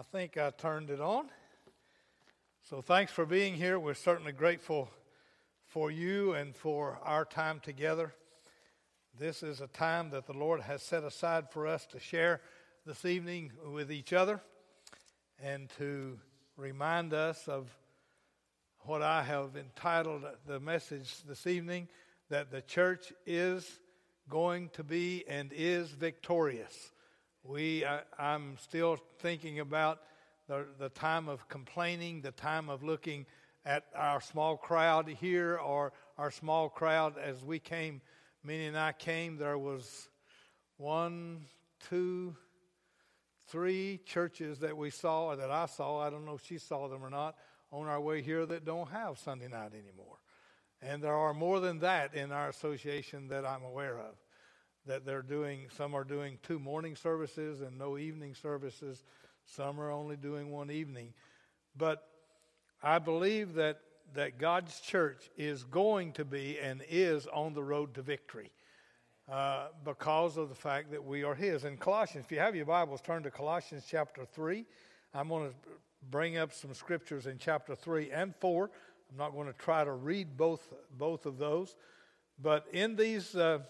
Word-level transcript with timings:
I 0.00 0.02
think 0.02 0.38
I 0.38 0.48
turned 0.48 0.88
it 0.88 1.02
on. 1.02 1.26
So 2.70 2.80
thanks 2.80 3.12
for 3.12 3.26
being 3.26 3.52
here. 3.52 3.78
We're 3.78 3.92
certainly 3.92 4.32
grateful 4.32 4.88
for 5.66 5.90
you 5.90 6.32
and 6.32 6.56
for 6.56 6.98
our 7.02 7.26
time 7.26 7.60
together. 7.60 8.14
This 9.18 9.42
is 9.42 9.60
a 9.60 9.66
time 9.66 10.08
that 10.12 10.26
the 10.26 10.32
Lord 10.32 10.62
has 10.62 10.80
set 10.82 11.04
aside 11.04 11.50
for 11.50 11.66
us 11.66 11.84
to 11.88 12.00
share 12.00 12.40
this 12.86 13.04
evening 13.04 13.52
with 13.74 13.92
each 13.92 14.14
other 14.14 14.40
and 15.38 15.68
to 15.76 16.18
remind 16.56 17.12
us 17.12 17.46
of 17.46 17.68
what 18.86 19.02
I 19.02 19.22
have 19.22 19.54
entitled 19.54 20.24
the 20.46 20.60
message 20.60 21.22
this 21.28 21.46
evening 21.46 21.88
that 22.30 22.50
the 22.50 22.62
church 22.62 23.12
is 23.26 23.78
going 24.30 24.70
to 24.70 24.82
be 24.82 25.24
and 25.28 25.52
is 25.52 25.90
victorious. 25.90 26.90
We, 27.42 27.84
I, 27.84 28.00
I'm 28.18 28.56
still 28.58 28.98
thinking 29.18 29.60
about 29.60 30.00
the, 30.46 30.66
the 30.78 30.90
time 30.90 31.28
of 31.28 31.48
complaining, 31.48 32.20
the 32.20 32.32
time 32.32 32.68
of 32.68 32.82
looking 32.82 33.24
at 33.64 33.84
our 33.94 34.20
small 34.20 34.56
crowd 34.56 35.08
here 35.08 35.56
or 35.56 35.92
our 36.18 36.30
small 36.30 36.68
crowd 36.68 37.14
as 37.18 37.42
we 37.42 37.58
came. 37.58 38.00
Minnie 38.44 38.66
and 38.66 38.78
I 38.78 38.92
came, 38.92 39.36
there 39.36 39.58
was 39.58 40.08
one, 40.76 41.42
two, 41.88 42.34
three 43.48 44.00
churches 44.04 44.58
that 44.60 44.76
we 44.76 44.90
saw, 44.90 45.26
or 45.26 45.36
that 45.36 45.50
I 45.50 45.66
saw. 45.66 46.00
I 46.00 46.10
don't 46.10 46.24
know 46.24 46.34
if 46.34 46.44
she 46.44 46.58
saw 46.58 46.88
them 46.88 47.02
or 47.02 47.10
not, 47.10 47.36
on 47.72 47.86
our 47.86 48.00
way 48.00 48.22
here 48.22 48.46
that 48.46 48.64
don't 48.64 48.88
have 48.90 49.18
Sunday 49.18 49.48
night 49.48 49.72
anymore. 49.72 50.18
And 50.82 51.02
there 51.02 51.14
are 51.14 51.34
more 51.34 51.60
than 51.60 51.80
that 51.80 52.14
in 52.14 52.32
our 52.32 52.48
association 52.48 53.28
that 53.28 53.44
I'm 53.46 53.62
aware 53.62 53.98
of 53.98 54.14
that 54.86 55.04
they're 55.04 55.22
doing, 55.22 55.66
some 55.76 55.94
are 55.94 56.04
doing 56.04 56.38
two 56.42 56.58
morning 56.58 56.96
services 56.96 57.60
and 57.60 57.78
no 57.78 57.98
evening 57.98 58.34
services, 58.34 59.04
some 59.44 59.80
are 59.80 59.90
only 59.90 60.16
doing 60.16 60.50
one 60.50 60.70
evening. 60.70 61.12
But 61.76 62.06
I 62.82 62.98
believe 62.98 63.54
that, 63.54 63.80
that 64.14 64.38
God's 64.38 64.80
church 64.80 65.30
is 65.36 65.64
going 65.64 66.12
to 66.14 66.24
be 66.24 66.58
and 66.58 66.82
is 66.88 67.26
on 67.26 67.54
the 67.54 67.62
road 67.62 67.94
to 67.94 68.02
victory. 68.02 68.50
Uh, 69.30 69.68
because 69.84 70.36
of 70.36 70.48
the 70.48 70.54
fact 70.56 70.90
that 70.90 71.04
we 71.04 71.22
are 71.22 71.36
His. 71.36 71.64
In 71.64 71.76
Colossians, 71.76 72.24
if 72.24 72.32
you 72.32 72.40
have 72.40 72.56
your 72.56 72.66
Bibles, 72.66 73.00
turn 73.00 73.22
to 73.22 73.30
Colossians 73.30 73.84
chapter 73.88 74.24
3. 74.24 74.66
I'm 75.14 75.28
going 75.28 75.48
to 75.48 75.54
bring 76.10 76.36
up 76.36 76.52
some 76.52 76.74
scriptures 76.74 77.26
in 77.26 77.38
chapter 77.38 77.76
3 77.76 78.10
and 78.10 78.34
4. 78.40 78.70
I'm 79.10 79.16
not 79.16 79.32
going 79.32 79.46
to 79.46 79.52
try 79.52 79.84
to 79.84 79.92
read 79.92 80.36
both, 80.36 80.72
both 80.98 81.26
of 81.26 81.38
those. 81.38 81.76
But 82.42 82.66
in 82.72 82.96
these 82.96 83.36
uh, 83.36 83.60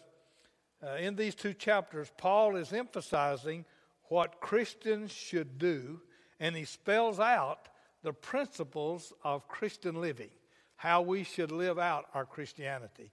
uh, 0.83 0.97
in 0.97 1.17
these 1.17 1.35
two 1.35 1.53
chapters, 1.53 2.11
Paul 2.17 2.57
is 2.57 2.73
emphasizing 2.73 3.65
what 4.05 4.41
Christians 4.41 5.13
should 5.13 5.59
do, 5.59 6.01
and 6.39 6.57
he 6.57 6.65
spells 6.65 7.21
out 7.21 7.69
the 8.03 8.13
principles 8.13 9.13
of 9.23 9.47
Christian 9.47 10.01
living, 10.01 10.31
how 10.77 11.03
we 11.03 11.23
should 11.23 11.53
live 11.53 11.79
out 11.79 12.07
our 12.15 12.25
Christianity. 12.25 13.13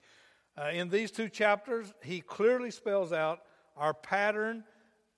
Uh, 0.57 0.69
in 0.69 0.89
these 0.89 1.11
two 1.11 1.29
chapters, 1.29 1.93
he 2.01 2.21
clearly 2.21 2.71
spells 2.71 3.11
out 3.11 3.41
our 3.75 3.93
pattern 3.93 4.63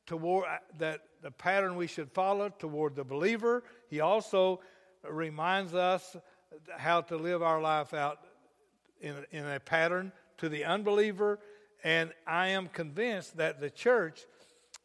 toward 0.06 0.46
uh, 0.46 0.58
that 0.80 1.02
the 1.22 1.32
pattern 1.32 1.76
we 1.76 1.88
should 1.88 2.12
follow 2.12 2.50
toward 2.50 2.96
the 2.96 3.04
believer. 3.04 3.64
He 3.90 4.00
also 4.00 4.60
reminds 5.08 5.76
us 5.76 6.18
how 6.78 7.02
to 7.02 7.16
live 7.16 7.44
our 7.44 7.62
life 7.62 7.94
out 7.94 8.20
in, 9.00 9.16
in 9.32 9.46
a 9.46 9.60
pattern 9.60 10.12
to 10.38 10.50
the 10.50 10.66
unbeliever 10.66 11.40
and 11.84 12.12
I 12.28 12.50
am 12.50 12.68
convinced 12.68 13.38
that 13.38 13.60
the 13.60 13.70
church 13.70 14.26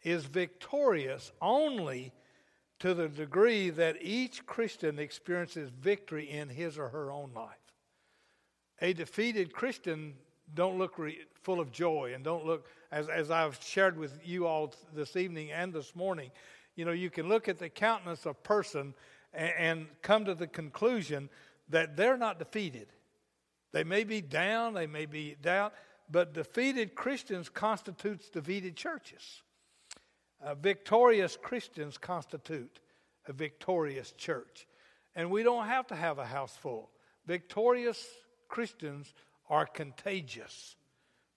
is 0.03 0.25
victorious 0.25 1.33
only 1.41 2.13
to 2.81 2.95
the 2.95 3.09
degree 3.09 3.71
that 3.71 3.97
each 4.03 4.45
Christian 4.47 4.99
experiences 4.99 5.71
victory 5.71 6.31
in 6.31 6.49
his 6.49 6.79
or 6.79 6.89
her 6.89 7.11
own 7.11 7.31
life. 7.35 7.57
A 8.81 8.93
defeated 8.93 9.53
Christian 9.53 10.15
don't 10.53 10.79
look 10.79 10.99
re- 10.99 11.21
full 11.43 11.61
of 11.61 11.73
joy 11.73 12.13
and 12.15 12.23
don't 12.23 12.45
look 12.45 12.67
as, 12.93 13.09
as 13.09 13.31
I've 13.31 13.59
shared 13.63 13.97
with 13.97 14.21
you 14.25 14.47
all 14.47 14.75
this 14.93 15.17
evening 15.17 15.53
and 15.53 15.73
this 15.73 15.97
morning. 15.97 16.31
You 16.77 16.85
know, 16.85 16.93
you 16.93 17.09
can 17.09 17.29
look 17.29 17.49
at 17.49 17.59
the 17.59 17.69
countenance 17.69 18.27
of 18.27 18.43
person 18.43 18.95
and, 19.33 19.53
and 19.59 19.87
come 20.03 20.25
to 20.27 20.35
the 20.35 20.47
conclusion 20.47 21.31
that 21.71 21.97
they're 21.97 22.19
not 22.19 22.39
defeated. 22.39 22.89
They 23.73 23.85
may 23.85 24.05
be 24.05 24.21
down, 24.21 24.75
they 24.75 24.87
may 24.87 25.07
be 25.07 25.37
doubt, 25.41 25.73
but 26.11 26.35
defeated 26.35 26.95
Christians 26.95 27.49
constitutes 27.49 28.29
defeated 28.29 28.77
churches. 28.77 29.43
Uh, 30.43 30.55
victorious 30.55 31.39
Christians 31.41 31.97
constitute 31.97 32.81
a 33.27 33.33
victorious 33.33 34.13
church. 34.13 34.67
And 35.15 35.31
we 35.31 35.43
don't 35.43 35.67
have 35.67 35.87
to 35.89 35.95
have 35.95 36.19
a 36.19 36.27
house 36.27 36.57
full. 36.57 36.91
Victorious 37.27 38.05
Christians 38.49 39.15
are 39.49 39.67
contagious. 39.67 40.77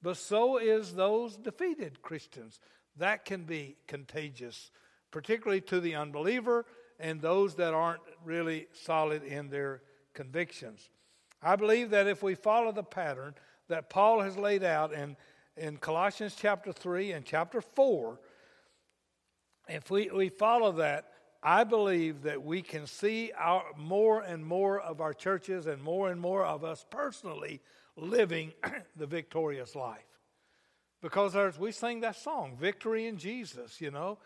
But 0.01 0.17
so 0.17 0.57
is 0.57 0.93
those 0.93 1.37
defeated 1.37 2.01
Christians. 2.01 2.59
That 2.97 3.25
can 3.25 3.43
be 3.43 3.77
contagious, 3.87 4.71
particularly 5.11 5.61
to 5.61 5.79
the 5.79 5.95
unbeliever 5.95 6.65
and 6.99 7.21
those 7.21 7.55
that 7.55 7.73
aren't 7.73 8.01
really 8.25 8.67
solid 8.73 9.23
in 9.23 9.49
their 9.49 9.81
convictions. 10.13 10.89
I 11.41 11.55
believe 11.55 11.91
that 11.91 12.07
if 12.07 12.23
we 12.23 12.35
follow 12.35 12.71
the 12.71 12.83
pattern 12.83 13.35
that 13.69 13.89
Paul 13.89 14.21
has 14.21 14.37
laid 14.37 14.63
out 14.63 14.93
in, 14.93 15.15
in 15.55 15.77
Colossians 15.77 16.35
chapter 16.37 16.71
3 16.71 17.11
and 17.11 17.25
chapter 17.25 17.61
4, 17.61 18.19
if 19.69 19.91
we, 19.91 20.09
we 20.09 20.29
follow 20.29 20.71
that, 20.73 21.11
I 21.43 21.63
believe 21.63 22.23
that 22.23 22.43
we 22.43 22.61
can 22.61 22.87
see 22.87 23.31
our, 23.37 23.63
more 23.77 24.21
and 24.21 24.45
more 24.45 24.79
of 24.79 25.01
our 25.01 25.13
churches 25.13 25.67
and 25.67 25.81
more 25.81 26.09
and 26.09 26.19
more 26.19 26.45
of 26.45 26.63
us 26.63 26.85
personally 26.89 27.61
living 27.95 28.53
the 28.95 29.05
victorious 29.05 29.75
life. 29.75 30.03
Because 31.01 31.35
as 31.35 31.59
we 31.59 31.71
sing 31.71 32.01
that 32.01 32.15
song, 32.15 32.57
Victory 32.59 33.07
in 33.07 33.17
Jesus, 33.17 33.79
you 33.79 33.91
know. 33.91 34.17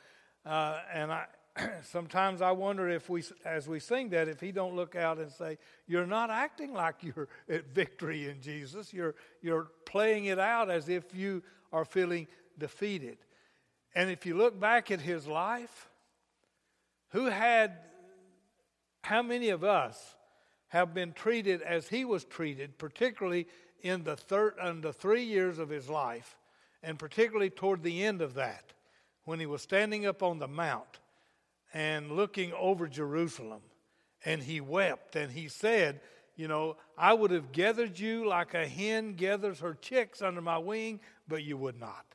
Uh, 0.46 0.80
and 0.94 1.12
I, 1.12 1.26
sometimes 1.84 2.42
I 2.42 2.52
wonder 2.52 2.90
if 2.90 3.10
we, 3.10 3.24
as 3.46 3.68
we 3.68 3.80
sing 3.80 4.10
that, 4.10 4.28
if 4.28 4.40
he 4.40 4.52
don't 4.52 4.76
look 4.76 4.96
out 4.96 5.18
and 5.18 5.32
say, 5.32 5.58
"You're 5.88 6.06
not 6.06 6.30
acting 6.30 6.74
like 6.74 6.96
you're 7.02 7.28
at 7.50 7.68
victory 7.74 8.30
in 8.30 8.42
Jesus. 8.42 8.94
You're 8.94 9.16
you're 9.42 9.68
playing 9.86 10.26
it 10.26 10.40
out 10.40 10.70
as 10.70 10.90
if 10.90 11.14
you 11.14 11.44
are 11.72 11.86
feeling 11.86 12.28
defeated." 12.58 13.18
And 13.94 14.10
if 14.10 14.26
you 14.26 14.38
look 14.38 14.58
back 14.58 14.90
at 14.90 15.02
his 15.02 15.28
life, 15.28 15.90
who 17.10 17.26
had, 17.26 17.78
how 19.04 19.22
many 19.22 19.50
of 19.50 19.66
us 19.66 20.16
have 20.70 20.94
been 20.94 21.12
treated 21.12 21.62
as 21.62 21.90
he 21.90 22.06
was 22.06 22.24
treated, 22.24 22.78
particularly 22.78 23.48
in 23.82 24.06
the 24.06 24.16
third, 24.16 24.54
in 24.66 24.80
the 24.80 24.94
three 24.94 25.24
years 25.24 25.60
of 25.60 25.68
his 25.68 25.90
life, 25.90 26.38
and 26.82 26.98
particularly 26.98 27.50
toward 27.50 27.84
the 27.84 28.06
end 28.06 28.22
of 28.22 28.36
that, 28.36 28.72
when 29.26 29.42
he 29.42 29.46
was 29.46 29.62
standing 29.62 30.06
up 30.06 30.24
on 30.24 30.40
the 30.40 30.48
mount 30.48 31.01
and 31.74 32.12
looking 32.12 32.54
over 32.54 32.88
Jerusalem. 32.88 33.62
And 34.24 34.44
he 34.44 34.62
wept 34.62 35.16
and 35.16 35.32
he 35.32 35.48
said, 35.48 36.02
You 36.36 36.48
know, 36.48 36.78
I 36.98 37.14
would 37.14 37.32
have 37.32 37.52
gathered 37.52 37.98
you 37.98 38.28
like 38.28 38.54
a 38.54 38.68
hen 38.68 39.14
gathers 39.14 39.60
her 39.60 39.74
chicks 39.74 40.22
under 40.22 40.42
my 40.42 40.58
wing, 40.58 41.00
but 41.28 41.44
you 41.44 41.58
would 41.58 41.80
not. 41.80 42.06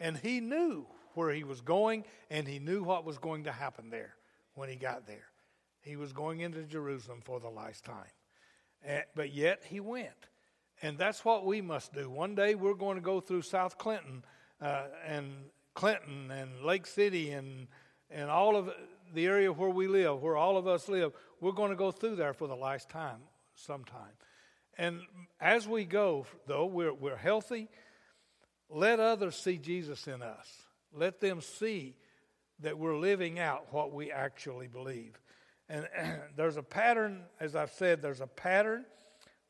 And 0.00 0.16
he 0.16 0.40
knew 0.40 0.86
where 1.14 1.30
he 1.30 1.44
was 1.44 1.60
going 1.60 2.04
and 2.30 2.48
he 2.48 2.58
knew 2.58 2.82
what 2.82 3.04
was 3.04 3.18
going 3.18 3.44
to 3.44 3.52
happen 3.52 3.90
there 3.90 4.14
when 4.54 4.68
he 4.68 4.76
got 4.76 5.06
there. 5.06 5.26
He 5.82 5.96
was 5.96 6.12
going 6.12 6.40
into 6.40 6.62
Jerusalem 6.62 7.20
for 7.22 7.40
the 7.40 7.48
last 7.50 7.84
time. 7.84 9.04
but 9.14 9.32
yet 9.32 9.62
he 9.64 9.80
went. 9.80 10.28
And 10.80 10.98
that's 10.98 11.24
what 11.24 11.44
we 11.46 11.60
must 11.60 11.92
do. 11.92 12.10
One 12.10 12.34
day 12.34 12.54
we're 12.54 12.74
going 12.74 12.96
to 12.96 13.02
go 13.02 13.20
through 13.20 13.42
South 13.42 13.78
Clinton 13.78 14.24
uh, 14.60 14.86
and 15.06 15.32
Clinton 15.74 16.30
and 16.30 16.64
Lake 16.64 16.86
City 16.86 17.30
and 17.30 17.68
and 18.14 18.30
all 18.30 18.56
of 18.56 18.70
the 19.14 19.26
area 19.26 19.52
where 19.52 19.70
we 19.70 19.88
live, 19.88 20.22
where 20.22 20.36
all 20.36 20.56
of 20.56 20.66
us 20.66 20.88
live, 20.88 21.12
we're 21.40 21.52
going 21.52 21.70
to 21.70 21.76
go 21.76 21.90
through 21.90 22.16
there 22.16 22.32
for 22.32 22.46
the 22.46 22.56
last 22.56 22.88
time 22.88 23.20
sometime. 23.54 24.12
And 24.78 25.00
as 25.40 25.68
we 25.68 25.84
go, 25.84 26.26
though, 26.46 26.66
we're, 26.66 26.94
we're 26.94 27.16
healthy. 27.16 27.68
Let 28.70 29.00
others 29.00 29.36
see 29.36 29.58
Jesus 29.58 30.06
in 30.06 30.22
us. 30.22 30.48
Let 30.94 31.20
them 31.20 31.40
see 31.40 31.96
that 32.60 32.78
we're 32.78 32.96
living 32.96 33.38
out 33.38 33.66
what 33.72 33.92
we 33.92 34.10
actually 34.10 34.68
believe. 34.68 35.18
And, 35.68 35.88
there's 36.36 36.56
a 36.56 36.62
pattern, 36.62 37.22
as 37.40 37.54
I've 37.54 37.72
said, 37.72 38.00
there's 38.00 38.20
a 38.20 38.26
pattern 38.26 38.84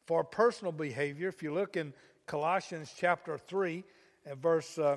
for 0.07 0.25
personal 0.25 0.73
behavior. 0.73 1.29
If 1.29 1.43
you 1.43 1.55
look 1.55 1.77
in 1.77 1.93
Colossians 2.27 2.93
chapter 2.97 3.39
3 3.39 3.85
and 4.27 4.41
verse 4.41 4.79
uh, 4.79 4.97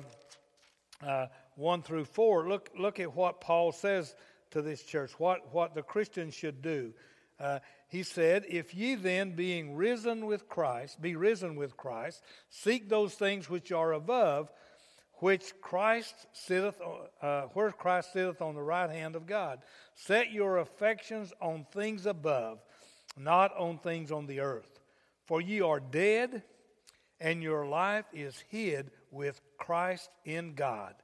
uh, 1.06 1.26
1 1.56 1.82
through 1.82 2.04
4, 2.04 2.48
look, 2.48 2.70
look 2.78 3.00
at 3.00 3.14
what 3.14 3.40
Paul 3.40 3.72
says 3.72 4.14
to 4.50 4.62
this 4.62 4.82
church, 4.82 5.12
what, 5.18 5.52
what 5.52 5.74
the 5.74 5.82
Christians 5.82 6.34
should 6.34 6.62
do. 6.62 6.92
Uh, 7.38 7.58
he 7.88 8.02
said, 8.02 8.44
If 8.48 8.74
ye 8.74 8.94
then, 8.94 9.32
being 9.32 9.74
risen 9.74 10.26
with 10.26 10.48
Christ, 10.48 11.00
be 11.00 11.16
risen 11.16 11.56
with 11.56 11.76
Christ, 11.76 12.22
seek 12.50 12.88
those 12.88 13.14
things 13.14 13.50
which 13.50 13.72
are 13.72 13.92
above, 13.92 14.50
which 15.14 15.52
Christ 15.60 16.14
sitteth, 16.32 16.80
uh, 17.22 17.42
where 17.52 17.72
Christ 17.72 18.12
sitteth 18.12 18.42
on 18.42 18.54
the 18.54 18.62
right 18.62 18.90
hand 18.90 19.16
of 19.16 19.26
God. 19.26 19.60
Set 19.94 20.32
your 20.32 20.58
affections 20.58 21.32
on 21.40 21.66
things 21.72 22.06
above, 22.06 22.62
not 23.18 23.56
on 23.56 23.78
things 23.78 24.12
on 24.12 24.26
the 24.26 24.40
earth. 24.40 24.80
For 25.24 25.40
ye 25.40 25.60
are 25.60 25.80
dead, 25.80 26.42
and 27.18 27.42
your 27.42 27.66
life 27.66 28.04
is 28.12 28.44
hid 28.48 28.90
with 29.10 29.40
Christ 29.58 30.10
in 30.24 30.54
God. 30.54 30.94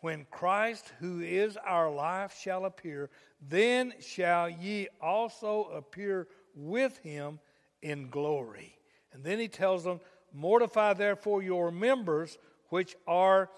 When 0.00 0.26
Christ, 0.30 0.92
who 1.00 1.20
is 1.20 1.56
our 1.64 1.90
life, 1.90 2.36
shall 2.40 2.64
appear, 2.64 3.10
then 3.40 3.94
shall 4.00 4.48
ye 4.48 4.88
also 5.00 5.64
appear 5.74 6.28
with 6.54 6.98
him 6.98 7.40
in 7.82 8.08
glory. 8.10 8.78
And 9.12 9.24
then 9.24 9.38
he 9.38 9.48
tells 9.48 9.84
them, 9.84 10.00
Mortify 10.32 10.94
therefore 10.94 11.42
your 11.42 11.70
members 11.70 12.36
which 12.68 12.96
are 13.06 13.48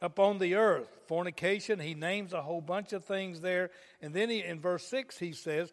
upon 0.00 0.38
the 0.38 0.54
earth. 0.54 0.88
Fornication, 1.06 1.78
he 1.78 1.94
names 1.94 2.32
a 2.32 2.42
whole 2.42 2.60
bunch 2.60 2.92
of 2.92 3.04
things 3.04 3.40
there. 3.40 3.70
And 4.00 4.12
then 4.12 4.30
he, 4.30 4.42
in 4.42 4.60
verse 4.60 4.86
6, 4.88 5.18
he 5.18 5.32
says, 5.32 5.72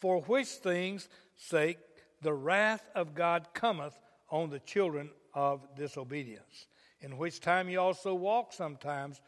For 0.00 0.20
which 0.22 0.48
things 0.48 1.08
sake 1.36 1.78
the 2.20 2.34
wrath 2.34 2.88
of 2.94 3.14
God 3.14 3.48
cometh 3.54 3.98
on 4.30 4.50
the 4.50 4.58
children 4.60 5.10
of 5.34 5.60
disobedience, 5.76 6.66
in 7.00 7.16
which 7.16 7.40
time 7.40 7.68
ye 7.68 7.76
also 7.76 8.14
walk 8.14 8.52
sometimes 8.52 9.20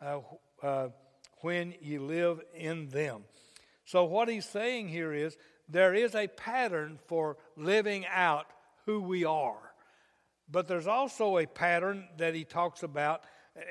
uh, 0.00 0.20
uh, 0.62 0.88
when 1.40 1.74
ye 1.80 1.98
live 1.98 2.40
in 2.54 2.88
them. 2.88 3.24
So, 3.84 4.04
what 4.04 4.28
he's 4.28 4.46
saying 4.46 4.88
here 4.88 5.12
is 5.12 5.36
there 5.68 5.94
is 5.94 6.14
a 6.14 6.28
pattern 6.28 6.98
for 7.06 7.36
living 7.56 8.06
out 8.06 8.46
who 8.86 9.00
we 9.00 9.24
are. 9.24 9.72
But 10.50 10.66
there's 10.66 10.86
also 10.86 11.38
a 11.38 11.46
pattern 11.46 12.08
that 12.16 12.34
he 12.34 12.44
talks 12.44 12.82
about 12.82 13.22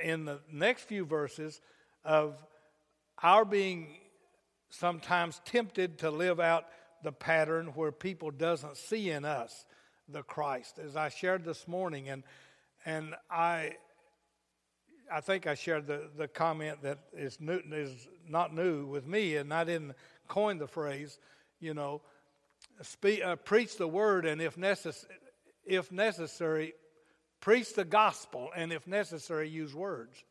in 0.03 0.25
the 0.25 0.39
next 0.51 0.83
few 0.83 1.05
verses 1.05 1.59
of 2.05 2.35
our 3.21 3.45
being 3.45 3.97
sometimes 4.69 5.41
tempted 5.45 5.99
to 5.99 6.11
live 6.11 6.39
out 6.39 6.65
the 7.03 7.11
pattern 7.11 7.67
where 7.67 7.91
people 7.91 8.31
doesn't 8.31 8.77
see 8.77 9.09
in 9.09 9.25
us 9.25 9.65
the 10.07 10.23
Christ. 10.23 10.79
As 10.79 10.95
I 10.95 11.09
shared 11.09 11.43
this 11.43 11.67
morning, 11.67 12.09
and 12.09 12.23
and 12.87 13.13
I 13.29 13.73
I 15.11 15.21
think 15.21 15.45
I 15.45 15.53
shared 15.53 15.87
the, 15.87 16.09
the 16.17 16.27
comment 16.27 16.81
that 16.83 16.99
is 17.13 17.39
new 17.39 17.61
is 17.71 18.07
not 18.27 18.55
new 18.55 18.85
with 18.85 19.05
me, 19.05 19.35
and 19.35 19.53
I 19.53 19.63
didn't 19.65 19.93
coin 20.27 20.57
the 20.57 20.67
phrase, 20.67 21.19
you 21.59 21.73
know, 21.73 22.01
speak, 22.81 23.23
uh, 23.23 23.35
preach 23.35 23.77
the 23.77 23.87
word, 23.87 24.25
and 24.25 24.41
if 24.41 24.57
necessary, 24.57 25.15
if 25.65 25.91
necessary, 25.91 26.73
preach 27.41 27.73
the 27.73 27.85
gospel, 27.85 28.49
and 28.55 28.71
if 28.71 28.87
necessary, 28.87 29.49
use 29.49 29.75
words. 29.75 30.23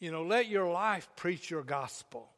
You 0.00 0.12
know, 0.12 0.22
let 0.22 0.48
your 0.48 0.70
life 0.70 1.08
preach 1.16 1.50
your 1.50 1.62
gospel. 1.62 2.28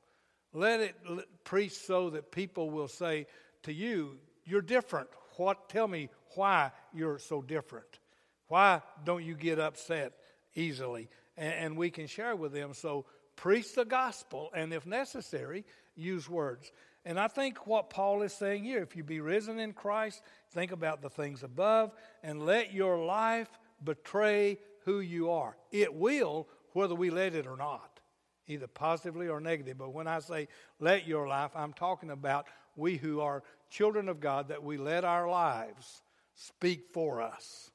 Let 0.53 0.81
it 0.81 0.97
preach 1.45 1.73
so 1.73 2.11
that 2.11 2.33
people 2.33 2.71
will 2.71 2.89
say 2.89 3.27
to 3.65 3.73
you, 3.73 4.19
You're 4.45 4.63
different. 4.63 5.09
What? 5.37 5.69
Tell 5.69 5.87
me 5.87 6.09
why 6.35 6.73
you're 6.93 7.19
so 7.19 7.43
different. 7.43 7.99
Why 8.49 8.83
don't 9.05 9.25
you 9.25 9.35
get 9.35 9.59
upset 9.59 10.13
easily? 10.55 11.09
And, 11.37 11.55
and 11.55 11.77
we 11.77 11.91
can 11.91 12.07
share 12.07 12.37
with 12.37 12.53
them. 12.53 12.75
So 12.75 13.07
preach 13.35 13.75
the 13.75 13.85
gospel, 13.85 14.51
and 14.55 14.73
if 14.73 14.87
necessary, 14.87 15.65
use 15.95 16.29
words. 16.29 16.71
And 17.05 17.21
I 17.21 17.29
think 17.29 17.67
what 17.67 17.91
Paul 17.91 18.23
is 18.23 18.33
saying 18.33 18.65
here, 18.65 18.83
if 18.83 18.97
you 18.97 19.05
be 19.05 19.21
risen 19.21 19.59
in 19.59 19.73
Christ, 19.73 20.23
think 20.51 20.73
about 20.73 21.03
the 21.03 21.11
things 21.11 21.43
above 21.43 21.93
and 22.23 22.45
let 22.45 22.73
your 22.73 23.05
life 23.05 23.49
betray 23.85 24.59
who 24.85 25.01
you 25.01 25.31
are. 25.31 25.57
It 25.71 25.95
will, 25.95 26.49
whether 26.73 26.95
we 26.95 27.11
let 27.11 27.35
it 27.35 27.47
or 27.47 27.57
not, 27.57 28.01
either 28.49 28.67
positively 28.67 29.29
or 29.29 29.41
negative. 29.41 29.79
But 29.79 29.93
when 29.93 30.09
I 30.09 30.19
say 30.19 30.49
let 30.81 31.07
your 31.07 31.29
life, 31.29 31.53
I'm 31.55 31.73
talking 31.73 32.11
about 32.11 32.47
we 32.75 32.97
who 32.97 33.21
are 33.21 33.45
children 33.71 34.09
of 34.09 34.21
God, 34.21 34.49
that 34.49 34.65
we 34.65 34.77
let 34.77 35.05
our 35.05 35.29
lives 35.29 36.03
speak 36.35 36.87
for 36.93 37.23
us 37.23 37.71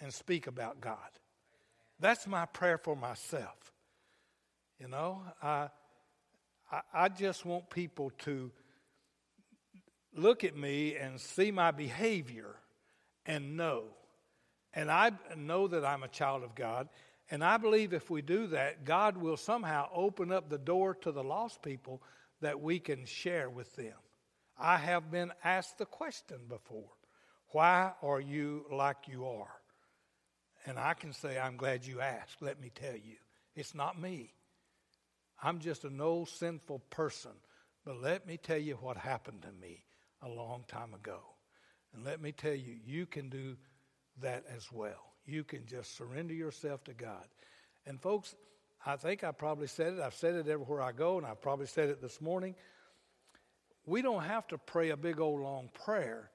and 0.00 0.12
speak 0.12 0.46
about 0.46 0.80
God. 0.80 0.98
That's 2.00 2.26
my 2.26 2.46
prayer 2.46 2.78
for 2.78 2.96
myself. 2.96 3.72
You 4.78 4.88
know, 4.88 5.22
I 5.42 5.68
I, 6.70 6.80
I 6.92 7.08
just 7.08 7.44
want 7.44 7.70
people 7.70 8.10
to 8.20 8.50
look 10.14 10.44
at 10.44 10.56
me 10.56 10.96
and 10.96 11.20
see 11.20 11.50
my 11.50 11.70
behavior 11.70 12.56
and 13.26 13.56
know. 13.56 13.84
And 14.72 14.90
I 14.90 15.12
know 15.36 15.68
that 15.68 15.84
I'm 15.84 16.02
a 16.02 16.08
child 16.08 16.42
of 16.42 16.54
God. 16.54 16.88
And 17.30 17.42
I 17.42 17.56
believe 17.56 17.92
if 17.92 18.10
we 18.10 18.22
do 18.22 18.48
that, 18.48 18.84
God 18.84 19.16
will 19.16 19.36
somehow 19.36 19.88
open 19.94 20.30
up 20.32 20.48
the 20.48 20.58
door 20.58 20.94
to 20.96 21.12
the 21.12 21.22
lost 21.22 21.62
people 21.62 22.02
that 22.40 22.60
we 22.60 22.78
can 22.78 23.06
share 23.06 23.48
with 23.48 23.74
them. 23.76 23.94
I 24.58 24.76
have 24.76 25.10
been 25.10 25.32
asked 25.42 25.78
the 25.78 25.86
question 25.86 26.38
before 26.48 26.90
why 27.48 27.92
are 28.02 28.20
you 28.20 28.66
like 28.70 29.08
you 29.08 29.26
are? 29.26 29.60
And 30.66 30.78
I 30.78 30.94
can 30.94 31.12
say, 31.12 31.38
I'm 31.38 31.56
glad 31.56 31.84
you 31.84 32.00
asked. 32.00 32.40
Let 32.40 32.60
me 32.60 32.70
tell 32.74 32.94
you, 32.94 33.16
it's 33.54 33.74
not 33.74 34.00
me. 34.00 34.32
I'm 35.42 35.58
just 35.58 35.84
an 35.84 36.00
old 36.00 36.28
sinful 36.28 36.80
person. 36.90 37.32
But 37.84 38.00
let 38.00 38.26
me 38.26 38.38
tell 38.38 38.58
you 38.58 38.76
what 38.76 38.96
happened 38.96 39.42
to 39.42 39.52
me 39.60 39.84
a 40.22 40.28
long 40.28 40.64
time 40.68 40.94
ago. 40.94 41.18
And 41.94 42.04
let 42.04 42.20
me 42.20 42.32
tell 42.32 42.54
you, 42.54 42.76
you 42.84 43.04
can 43.04 43.28
do 43.28 43.56
that 44.22 44.44
as 44.54 44.72
well. 44.72 45.12
You 45.26 45.44
can 45.44 45.66
just 45.66 45.96
surrender 45.96 46.34
yourself 46.34 46.82
to 46.84 46.94
God. 46.94 47.26
And 47.86 48.00
folks, 48.00 48.34
I 48.86 48.96
think 48.96 49.22
I 49.24 49.32
probably 49.32 49.66
said 49.66 49.94
it. 49.94 50.00
I've 50.00 50.14
said 50.14 50.34
it 50.34 50.48
everywhere 50.48 50.82
I 50.82 50.92
go, 50.92 51.18
and 51.18 51.26
I 51.26 51.34
probably 51.34 51.66
said 51.66 51.88
it 51.88 52.00
this 52.00 52.20
morning. 52.20 52.54
We 53.86 54.02
don't 54.02 54.22
have 54.24 54.46
to 54.48 54.58
pray 54.58 54.90
a 54.90 54.96
big 54.96 55.20
old 55.20 55.40
long 55.40 55.68
prayer 55.84 56.30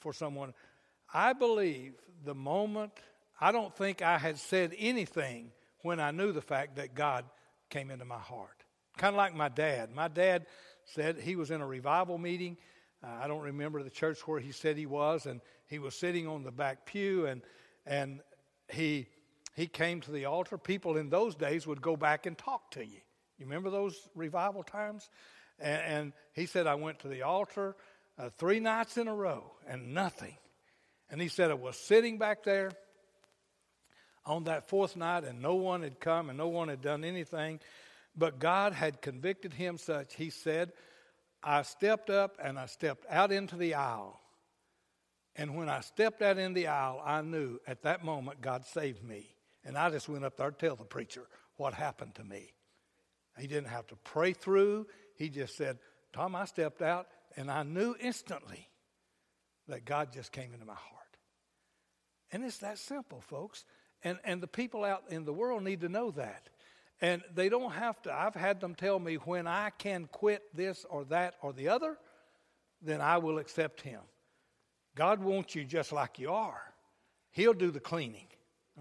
for 0.00 0.12
someone. 0.12 0.54
I 1.12 1.32
believe 1.34 1.94
the 2.24 2.34
moment, 2.34 2.92
I 3.40 3.52
don't 3.52 3.74
think 3.74 4.02
I 4.02 4.18
had 4.18 4.38
said 4.38 4.74
anything 4.78 5.52
when 5.82 6.00
I 6.00 6.10
knew 6.10 6.32
the 6.32 6.40
fact 6.40 6.76
that 6.76 6.94
God 6.94 7.24
came 7.70 7.90
into 7.90 8.04
my 8.04 8.18
heart. 8.18 8.64
Kind 8.96 9.14
of 9.14 9.18
like 9.18 9.34
my 9.34 9.48
dad. 9.48 9.94
My 9.94 10.08
dad 10.08 10.46
said 10.84 11.18
he 11.18 11.36
was 11.36 11.50
in 11.50 11.60
a 11.60 11.66
revival 11.66 12.18
meeting. 12.18 12.56
Uh, 13.04 13.08
I 13.22 13.28
don't 13.28 13.42
remember 13.42 13.82
the 13.82 13.90
church 13.90 14.26
where 14.26 14.40
he 14.40 14.52
said 14.52 14.76
he 14.76 14.86
was, 14.86 15.26
and 15.26 15.40
he 15.68 15.78
was 15.78 15.94
sitting 15.94 16.26
on 16.26 16.44
the 16.44 16.52
back 16.52 16.86
pew, 16.86 17.26
and 17.26 17.42
and 17.84 18.20
he 18.72 19.06
he 19.54 19.66
came 19.66 20.00
to 20.02 20.10
the 20.10 20.24
altar. 20.26 20.56
People 20.58 20.96
in 20.96 21.10
those 21.10 21.34
days 21.34 21.66
would 21.66 21.82
go 21.82 21.96
back 21.96 22.26
and 22.26 22.36
talk 22.36 22.70
to 22.72 22.84
you. 22.84 23.00
You 23.38 23.46
remember 23.46 23.70
those 23.70 24.08
revival 24.14 24.62
times? 24.62 25.08
And, 25.58 25.82
and 25.82 26.12
he 26.32 26.46
said, 26.46 26.66
I 26.66 26.74
went 26.74 27.00
to 27.00 27.08
the 27.08 27.22
altar 27.22 27.76
uh, 28.18 28.30
three 28.38 28.60
nights 28.60 28.96
in 28.96 29.08
a 29.08 29.14
row 29.14 29.52
and 29.66 29.94
nothing. 29.94 30.36
And 31.10 31.20
he 31.20 31.28
said, 31.28 31.50
I 31.50 31.54
was 31.54 31.76
sitting 31.76 32.18
back 32.18 32.44
there 32.44 32.72
on 34.26 34.44
that 34.44 34.68
fourth 34.68 34.96
night, 34.96 35.24
and 35.24 35.40
no 35.40 35.54
one 35.54 35.82
had 35.82 36.00
come 36.00 36.28
and 36.28 36.36
no 36.36 36.48
one 36.48 36.68
had 36.68 36.82
done 36.82 37.04
anything. 37.04 37.60
But 38.16 38.38
God 38.38 38.72
had 38.72 39.00
convicted 39.00 39.54
him 39.54 39.78
such, 39.78 40.14
he 40.14 40.30
said, 40.30 40.72
I 41.42 41.62
stepped 41.62 42.10
up 42.10 42.36
and 42.42 42.58
I 42.58 42.66
stepped 42.66 43.06
out 43.08 43.30
into 43.30 43.56
the 43.56 43.74
aisle. 43.74 44.18
And 45.36 45.54
when 45.54 45.68
I 45.68 45.80
stepped 45.80 46.22
out 46.22 46.38
in 46.38 46.54
the 46.54 46.66
aisle, 46.66 47.00
I 47.04 47.20
knew 47.20 47.60
at 47.66 47.82
that 47.82 48.04
moment 48.04 48.40
God 48.40 48.64
saved 48.64 49.04
me. 49.04 49.34
And 49.64 49.76
I 49.76 49.90
just 49.90 50.08
went 50.08 50.24
up 50.24 50.36
there 50.36 50.50
to 50.50 50.56
tell 50.56 50.76
the 50.76 50.84
preacher 50.84 51.22
what 51.56 51.74
happened 51.74 52.14
to 52.16 52.24
me. 52.24 52.52
He 53.38 53.46
didn't 53.46 53.68
have 53.68 53.86
to 53.88 53.96
pray 53.96 54.32
through. 54.32 54.86
He 55.16 55.28
just 55.28 55.56
said, 55.56 55.78
Tom, 56.12 56.34
I 56.34 56.46
stepped 56.46 56.80
out 56.80 57.06
and 57.36 57.50
I 57.50 57.64
knew 57.64 57.94
instantly 58.00 58.68
that 59.68 59.84
God 59.84 60.12
just 60.12 60.32
came 60.32 60.54
into 60.54 60.64
my 60.64 60.72
heart. 60.72 61.16
And 62.32 62.44
it's 62.44 62.58
that 62.58 62.78
simple, 62.78 63.20
folks. 63.20 63.64
And, 64.02 64.18
and 64.24 64.42
the 64.42 64.46
people 64.46 64.84
out 64.84 65.04
in 65.10 65.24
the 65.24 65.32
world 65.32 65.62
need 65.62 65.80
to 65.80 65.88
know 65.88 66.10
that. 66.12 66.48
And 67.00 67.22
they 67.34 67.48
don't 67.48 67.72
have 67.72 68.00
to. 68.02 68.12
I've 68.12 68.34
had 68.34 68.60
them 68.60 68.74
tell 68.74 68.98
me 68.98 69.16
when 69.16 69.46
I 69.46 69.70
can 69.70 70.08
quit 70.10 70.42
this 70.54 70.86
or 70.88 71.04
that 71.06 71.34
or 71.42 71.52
the 71.52 71.68
other, 71.68 71.98
then 72.80 73.00
I 73.00 73.18
will 73.18 73.38
accept 73.38 73.82
Him. 73.82 74.00
God 74.94 75.22
wants 75.22 75.54
you 75.54 75.64
just 75.64 75.92
like 75.92 76.18
you 76.18 76.30
are, 76.30 76.62
He'll 77.32 77.52
do 77.52 77.70
the 77.70 77.80
cleaning. 77.80 78.28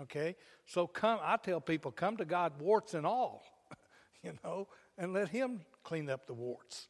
Okay? 0.02 0.36
So 0.66 0.88
come, 0.88 1.20
I 1.22 1.38
tell 1.38 1.60
people, 1.60 1.92
come 1.92 2.18
to 2.18 2.26
God, 2.26 2.54
warts 2.60 2.94
and 2.94 3.06
all, 3.06 3.44
you 4.24 4.34
know, 4.44 4.68
and 4.98 5.14
let 5.14 5.30
Him 5.30 5.62
clean 5.84 6.10
up 6.10 6.26
the 6.26 6.34
warts. 6.34 6.88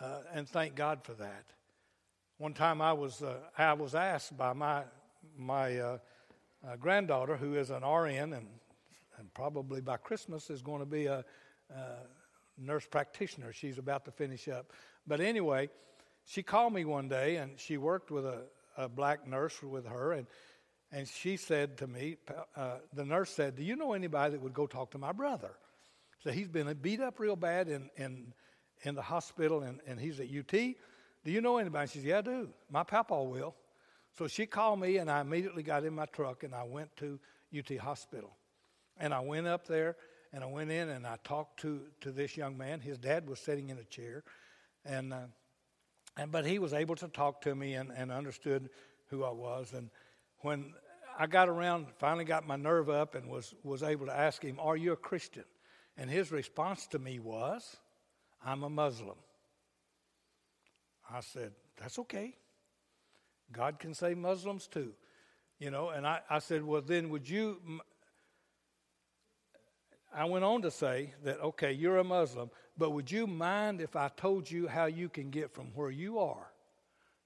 Uh, 0.00 0.20
and 0.34 0.48
thank 0.48 0.74
God 0.74 1.00
for 1.02 1.14
that. 1.14 1.44
One 2.38 2.54
time 2.54 2.80
I 2.80 2.92
was, 2.92 3.22
uh, 3.22 3.36
I 3.56 3.72
was 3.74 3.94
asked 3.94 4.36
by 4.36 4.52
my, 4.52 4.82
my 5.36 5.78
uh, 5.78 5.98
uh, 6.66 6.76
granddaughter, 6.76 7.36
who 7.36 7.54
is 7.54 7.70
an 7.70 7.84
RN 7.84 8.32
and, 8.32 8.46
and 9.18 9.34
probably 9.34 9.80
by 9.80 9.96
Christmas 9.96 10.50
is 10.50 10.62
going 10.62 10.80
to 10.80 10.86
be 10.86 11.06
a, 11.06 11.24
nurse 12.58 12.86
practitioner. 12.86 13.52
She's 13.52 13.78
about 13.78 14.04
to 14.04 14.10
finish 14.10 14.46
up. 14.48 14.72
But 15.06 15.20
anyway, 15.20 15.70
she 16.26 16.42
called 16.42 16.72
me 16.72 16.84
one 16.84 17.08
day 17.08 17.36
and 17.36 17.58
she 17.58 17.76
worked 17.76 18.10
with 18.10 18.26
a, 18.26 18.42
a 18.76 18.88
black 18.88 19.26
nurse 19.26 19.62
with 19.62 19.86
her. 19.86 20.12
And, 20.12 20.26
And 20.92 21.08
she 21.08 21.36
said 21.36 21.78
to 21.78 21.86
me, 21.86 22.18
uh, 22.54 22.76
the 22.92 23.04
nurse 23.04 23.30
said, 23.30 23.56
Do 23.56 23.62
you 23.62 23.76
know 23.76 23.94
anybody 23.94 24.32
that 24.32 24.42
would 24.42 24.54
go 24.54 24.66
talk 24.66 24.90
to 24.90 24.98
my 24.98 25.12
brother? 25.12 25.52
So 26.22 26.30
he's 26.30 26.48
been 26.48 26.72
beat 26.80 27.00
up 27.00 27.18
real 27.18 27.36
bad 27.36 27.68
in, 27.68 27.90
in, 27.96 28.32
in 28.82 28.94
the 28.94 29.02
hospital 29.02 29.62
and, 29.62 29.80
and 29.86 29.98
he's 29.98 30.20
at 30.20 30.26
UT. 30.26 30.52
Do 31.24 31.30
you 31.30 31.40
know 31.40 31.56
anybody? 31.56 31.88
She 31.88 31.98
said, 31.98 32.08
Yeah, 32.08 32.18
I 32.18 32.22
do. 32.22 32.48
My 32.70 32.84
papa 32.84 33.20
will. 33.22 33.54
So 34.16 34.28
she 34.28 34.46
called 34.46 34.80
me 34.80 34.98
and 34.98 35.10
I 35.10 35.20
immediately 35.20 35.62
got 35.62 35.84
in 35.84 35.94
my 35.94 36.06
truck 36.06 36.42
and 36.42 36.54
I 36.54 36.64
went 36.64 36.94
to 36.98 37.18
UT 37.56 37.78
Hospital. 37.78 38.36
And 38.98 39.14
I 39.14 39.20
went 39.20 39.46
up 39.46 39.66
there 39.66 39.96
and 40.32 40.44
I 40.44 40.46
went 40.46 40.70
in 40.70 40.90
and 40.90 41.06
I 41.06 41.16
talked 41.24 41.60
to, 41.60 41.80
to 42.02 42.10
this 42.10 42.36
young 42.36 42.56
man. 42.56 42.80
His 42.80 42.98
dad 42.98 43.28
was 43.28 43.40
sitting 43.40 43.70
in 43.70 43.78
a 43.78 43.84
chair. 43.84 44.22
And, 44.84 45.12
uh, 45.12 45.26
and 46.16 46.30
but 46.30 46.44
he 46.44 46.58
was 46.58 46.72
able 46.72 46.96
to 46.96 47.08
talk 47.08 47.40
to 47.42 47.54
me 47.54 47.74
and, 47.74 47.90
and 47.90 48.12
understood 48.12 48.68
who 49.08 49.24
I 49.24 49.30
was. 49.30 49.72
And 49.72 49.90
when 50.40 50.74
I 51.18 51.26
got 51.26 51.48
around, 51.48 51.86
finally 51.98 52.24
got 52.24 52.46
my 52.46 52.56
nerve 52.56 52.90
up 52.90 53.14
and 53.14 53.30
was, 53.30 53.54
was 53.62 53.82
able 53.82 54.06
to 54.06 54.16
ask 54.16 54.42
him, 54.42 54.58
Are 54.60 54.76
you 54.76 54.92
a 54.92 54.96
Christian? 54.96 55.44
And 55.96 56.10
his 56.10 56.32
response 56.32 56.86
to 56.88 56.98
me 56.98 57.18
was, 57.18 57.76
I'm 58.44 58.62
a 58.62 58.70
Muslim. 58.70 59.16
I 61.10 61.20
said, 61.20 61.52
That's 61.78 61.98
okay. 62.00 62.34
God 63.52 63.78
can 63.78 63.94
save 63.94 64.18
Muslims 64.18 64.66
too. 64.66 64.92
You 65.58 65.70
know, 65.70 65.90
and 65.90 66.06
I, 66.06 66.20
I 66.28 66.38
said, 66.40 66.64
Well, 66.64 66.82
then 66.82 67.10
would 67.10 67.28
you. 67.28 67.60
I 70.14 70.24
went 70.26 70.44
on 70.44 70.60
to 70.62 70.70
say 70.70 71.14
that, 71.24 71.40
okay, 71.40 71.72
you're 71.72 71.96
a 71.96 72.04
Muslim, 72.04 72.50
but 72.76 72.90
would 72.90 73.10
you 73.10 73.26
mind 73.26 73.80
if 73.80 73.96
I 73.96 74.08
told 74.08 74.50
you 74.50 74.68
how 74.68 74.84
you 74.84 75.08
can 75.08 75.30
get 75.30 75.50
from 75.50 75.68
where 75.74 75.90
you 75.90 76.18
are 76.18 76.52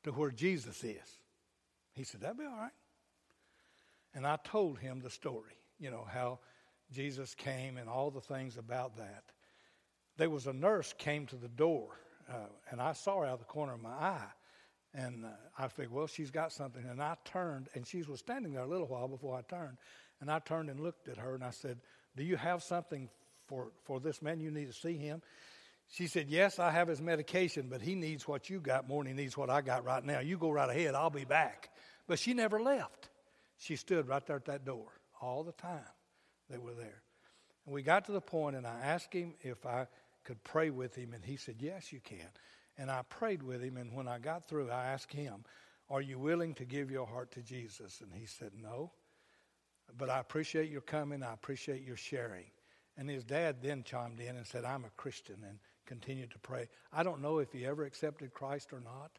to 0.04 0.12
where 0.12 0.30
Jesus 0.30 0.84
is? 0.84 1.18
He 1.94 2.04
said, 2.04 2.20
That'd 2.20 2.38
be 2.38 2.44
all 2.44 2.56
right. 2.56 2.70
And 4.14 4.26
I 4.26 4.38
told 4.44 4.78
him 4.78 5.00
the 5.00 5.10
story, 5.10 5.58
you 5.78 5.90
know, 5.90 6.06
how 6.10 6.38
Jesus 6.92 7.34
came 7.34 7.76
and 7.76 7.88
all 7.88 8.10
the 8.10 8.20
things 8.20 8.56
about 8.56 8.96
that. 8.96 9.24
There 10.16 10.30
was 10.30 10.46
a 10.46 10.52
nurse 10.52 10.94
came 10.96 11.26
to 11.26 11.36
the 11.36 11.48
door, 11.48 11.98
uh, 12.30 12.48
and 12.70 12.80
I 12.80 12.92
saw 12.92 13.20
her 13.20 13.26
out 13.26 13.34
of 13.34 13.38
the 13.40 13.44
corner 13.44 13.74
of 13.74 13.82
my 13.82 13.90
eye. 13.90 14.28
And 14.96 15.26
uh, 15.26 15.28
I 15.58 15.68
figured, 15.68 15.92
well, 15.92 16.06
she's 16.06 16.30
got 16.30 16.52
something. 16.52 16.82
And 16.88 17.02
I 17.02 17.16
turned, 17.24 17.68
and 17.74 17.86
she 17.86 18.02
was 18.02 18.18
standing 18.20 18.54
there 18.54 18.62
a 18.62 18.66
little 18.66 18.86
while 18.86 19.08
before 19.08 19.36
I 19.36 19.42
turned. 19.42 19.76
And 20.20 20.30
I 20.30 20.38
turned 20.38 20.70
and 20.70 20.80
looked 20.80 21.08
at 21.08 21.18
her, 21.18 21.34
and 21.34 21.44
I 21.44 21.50
said, 21.50 21.78
Do 22.16 22.24
you 22.24 22.36
have 22.36 22.62
something 22.62 23.10
for, 23.46 23.72
for 23.84 24.00
this 24.00 24.22
man? 24.22 24.40
You 24.40 24.50
need 24.50 24.68
to 24.68 24.72
see 24.72 24.96
him. 24.96 25.20
She 25.88 26.06
said, 26.06 26.28
Yes, 26.28 26.58
I 26.58 26.70
have 26.70 26.88
his 26.88 27.02
medication, 27.02 27.68
but 27.68 27.82
he 27.82 27.94
needs 27.94 28.26
what 28.26 28.48
you 28.48 28.58
got 28.58 28.88
more 28.88 29.04
than 29.04 29.14
he 29.16 29.22
needs 29.22 29.36
what 29.36 29.50
I 29.50 29.60
got 29.60 29.84
right 29.84 30.02
now. 30.02 30.20
You 30.20 30.38
go 30.38 30.50
right 30.50 30.70
ahead, 30.70 30.94
I'll 30.94 31.10
be 31.10 31.26
back. 31.26 31.68
But 32.08 32.18
she 32.18 32.32
never 32.32 32.60
left. 32.60 33.10
She 33.58 33.76
stood 33.76 34.08
right 34.08 34.24
there 34.26 34.36
at 34.36 34.46
that 34.46 34.64
door 34.64 34.88
all 35.20 35.44
the 35.44 35.52
time 35.52 35.84
they 36.48 36.58
were 36.58 36.74
there. 36.74 37.02
And 37.64 37.74
we 37.74 37.82
got 37.82 38.06
to 38.06 38.12
the 38.12 38.20
point, 38.20 38.56
and 38.56 38.66
I 38.66 38.78
asked 38.82 39.12
him 39.12 39.34
if 39.42 39.66
I 39.66 39.86
could 40.24 40.42
pray 40.44 40.70
with 40.70 40.94
him, 40.94 41.12
and 41.12 41.24
he 41.24 41.36
said, 41.36 41.56
Yes, 41.58 41.92
you 41.92 42.00
can. 42.00 42.28
And 42.78 42.90
I 42.90 43.02
prayed 43.08 43.42
with 43.42 43.62
him, 43.62 43.76
and 43.76 43.92
when 43.92 44.08
I 44.08 44.18
got 44.18 44.48
through, 44.48 44.70
I 44.70 44.86
asked 44.86 45.12
him, 45.12 45.44
Are 45.88 46.02
you 46.02 46.18
willing 46.18 46.54
to 46.54 46.64
give 46.64 46.90
your 46.90 47.06
heart 47.06 47.32
to 47.32 47.42
Jesus? 47.42 48.00
And 48.00 48.12
he 48.12 48.26
said, 48.26 48.52
No. 48.60 48.92
But 49.96 50.10
I 50.10 50.18
appreciate 50.18 50.70
your 50.70 50.80
coming, 50.80 51.22
I 51.22 51.32
appreciate 51.32 51.82
your 51.82 51.96
sharing. 51.96 52.46
And 52.98 53.08
his 53.08 53.24
dad 53.24 53.56
then 53.62 53.82
chimed 53.82 54.20
in 54.20 54.36
and 54.36 54.46
said, 54.46 54.64
I'm 54.64 54.84
a 54.84 54.90
Christian, 54.96 55.36
and 55.46 55.58
continued 55.86 56.30
to 56.32 56.38
pray. 56.38 56.68
I 56.92 57.02
don't 57.02 57.22
know 57.22 57.38
if 57.38 57.52
he 57.52 57.64
ever 57.64 57.84
accepted 57.84 58.34
Christ 58.34 58.72
or 58.72 58.80
not, 58.80 59.12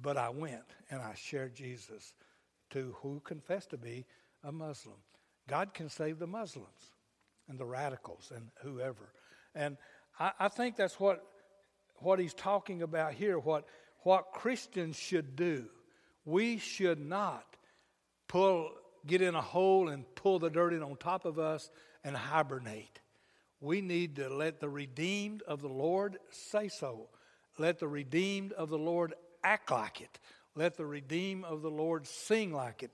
but 0.00 0.16
I 0.16 0.30
went 0.30 0.64
and 0.90 1.02
I 1.02 1.14
shared 1.14 1.54
Jesus 1.54 2.14
to 2.70 2.94
who 3.02 3.20
confessed 3.20 3.70
to 3.70 3.76
be 3.76 4.06
a 4.44 4.52
Muslim. 4.52 4.96
God 5.48 5.74
can 5.74 5.88
save 5.88 6.18
the 6.18 6.26
Muslims 6.26 6.92
and 7.48 7.58
the 7.58 7.66
radicals 7.66 8.32
and 8.34 8.48
whoever. 8.62 9.12
And 9.54 9.76
I, 10.18 10.32
I 10.38 10.48
think 10.48 10.76
that's 10.76 10.98
what, 10.98 11.24
what 12.02 12.18
he's 12.18 12.34
talking 12.34 12.82
about 12.82 13.14
here, 13.14 13.38
what, 13.38 13.66
what 14.00 14.32
Christians 14.32 14.96
should 14.96 15.36
do. 15.36 15.66
We 16.24 16.58
should 16.58 17.00
not 17.00 17.44
pull, 18.28 18.70
get 19.06 19.22
in 19.22 19.34
a 19.34 19.40
hole 19.40 19.88
and 19.88 20.04
pull 20.14 20.38
the 20.38 20.50
dirt 20.50 20.72
in 20.72 20.82
on 20.82 20.96
top 20.96 21.24
of 21.24 21.38
us 21.38 21.70
and 22.04 22.16
hibernate. 22.16 23.00
We 23.60 23.80
need 23.80 24.16
to 24.16 24.28
let 24.28 24.60
the 24.60 24.68
redeemed 24.68 25.42
of 25.42 25.62
the 25.62 25.68
Lord 25.68 26.18
say 26.30 26.68
so. 26.68 27.08
Let 27.58 27.78
the 27.78 27.88
redeemed 27.88 28.52
of 28.52 28.70
the 28.70 28.78
Lord 28.78 29.14
act 29.44 29.70
like 29.70 30.00
it. 30.00 30.18
Let 30.54 30.76
the 30.76 30.86
redeemed 30.86 31.44
of 31.44 31.62
the 31.62 31.70
Lord 31.70 32.06
sing 32.06 32.52
like 32.52 32.82
it. 32.82 32.90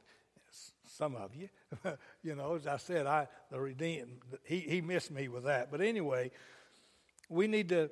Some 0.87 1.15
of 1.17 1.35
you, 1.35 1.49
you 2.23 2.35
know, 2.35 2.55
as 2.55 2.67
I 2.67 2.79
said, 2.79 3.07
I 3.07 3.29
the 3.50 3.61
redeemed. 3.61 4.21
He 4.45 4.61
he 4.61 4.81
missed 4.81 5.11
me 5.11 5.29
with 5.29 5.45
that. 5.45 5.71
But 5.71 5.81
anyway, 5.81 6.31
we 7.29 7.47
need 7.47 7.69
to 7.69 7.91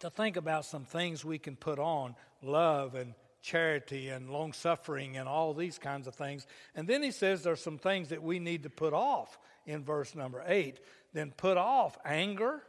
to 0.00 0.10
think 0.10 0.36
about 0.36 0.64
some 0.64 0.84
things 0.84 1.24
we 1.24 1.38
can 1.38 1.56
put 1.56 1.78
on 1.78 2.14
love 2.42 2.94
and 2.94 3.14
charity 3.42 4.08
and 4.08 4.30
long 4.30 4.52
suffering 4.52 5.16
and 5.16 5.28
all 5.28 5.54
these 5.54 5.78
kinds 5.78 6.06
of 6.06 6.14
things. 6.14 6.46
And 6.74 6.88
then 6.88 7.02
he 7.02 7.10
says 7.10 7.42
there's 7.42 7.60
some 7.60 7.78
things 7.78 8.08
that 8.08 8.22
we 8.22 8.38
need 8.38 8.64
to 8.64 8.70
put 8.70 8.92
off 8.92 9.38
in 9.66 9.84
verse 9.84 10.14
number 10.14 10.42
eight. 10.46 10.80
Then 11.12 11.32
put 11.36 11.56
off 11.56 11.96
anger, 12.04 12.62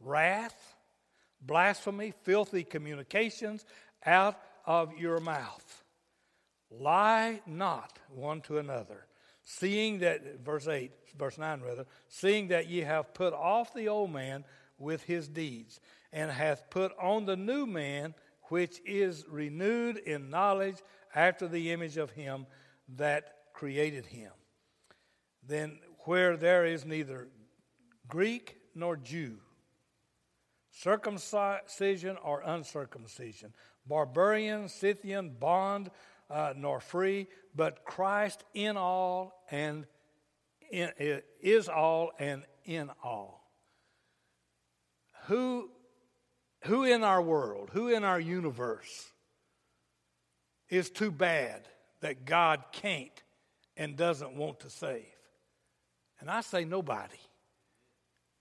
wrath, 0.00 0.76
blasphemy, 1.40 2.12
filthy 2.22 2.64
communications 2.64 3.64
out 4.04 4.38
of 4.66 4.96
your 4.98 5.20
mouth. 5.20 5.84
Lie 6.70 7.40
not 7.46 7.98
one 8.14 8.40
to 8.42 8.58
another, 8.58 9.06
seeing 9.42 10.00
that, 10.00 10.40
verse 10.40 10.68
8, 10.68 10.90
verse 11.16 11.38
9 11.38 11.62
rather, 11.62 11.86
seeing 12.08 12.48
that 12.48 12.68
ye 12.68 12.80
have 12.80 13.14
put 13.14 13.32
off 13.32 13.72
the 13.72 13.88
old 13.88 14.12
man 14.12 14.44
with 14.78 15.04
his 15.04 15.28
deeds, 15.28 15.80
and 16.12 16.30
hath 16.30 16.70
put 16.70 16.92
on 17.00 17.26
the 17.26 17.36
new 17.36 17.66
man, 17.66 18.14
which 18.44 18.80
is 18.86 19.24
renewed 19.28 19.98
in 19.98 20.30
knowledge 20.30 20.76
after 21.14 21.48
the 21.48 21.70
image 21.70 21.96
of 21.96 22.10
him 22.10 22.46
that 22.96 23.34
created 23.52 24.06
him. 24.06 24.32
Then, 25.46 25.78
where 26.04 26.36
there 26.36 26.64
is 26.64 26.84
neither 26.84 27.28
Greek 28.06 28.56
nor 28.74 28.96
Jew, 28.96 29.38
circumcision 30.70 32.16
or 32.22 32.40
uncircumcision, 32.40 33.52
barbarian, 33.86 34.68
Scythian, 34.68 35.30
bond, 35.38 35.90
uh, 36.30 36.52
nor 36.56 36.80
free, 36.80 37.26
but 37.54 37.84
Christ 37.84 38.44
in 38.54 38.76
all 38.76 39.44
and 39.50 39.86
in, 40.70 40.90
is 41.40 41.68
all 41.68 42.12
and 42.18 42.44
in 42.64 42.90
all. 43.02 43.50
Who, 45.26 45.70
who 46.68 46.84
in 46.84 47.02
our 47.02 47.20
world, 47.20 47.70
who 47.72 47.88
in 47.88 48.04
our 48.04 48.20
universe 48.20 49.10
is 50.68 50.90
too 50.90 51.10
bad 51.10 51.66
that 52.00 52.24
God 52.24 52.62
can't 52.72 53.22
and 53.76 53.96
doesn't 53.96 54.34
want 54.34 54.60
to 54.60 54.70
save? 54.70 55.06
And 56.20 56.30
I 56.30 56.42
say 56.42 56.64
nobody 56.64 57.18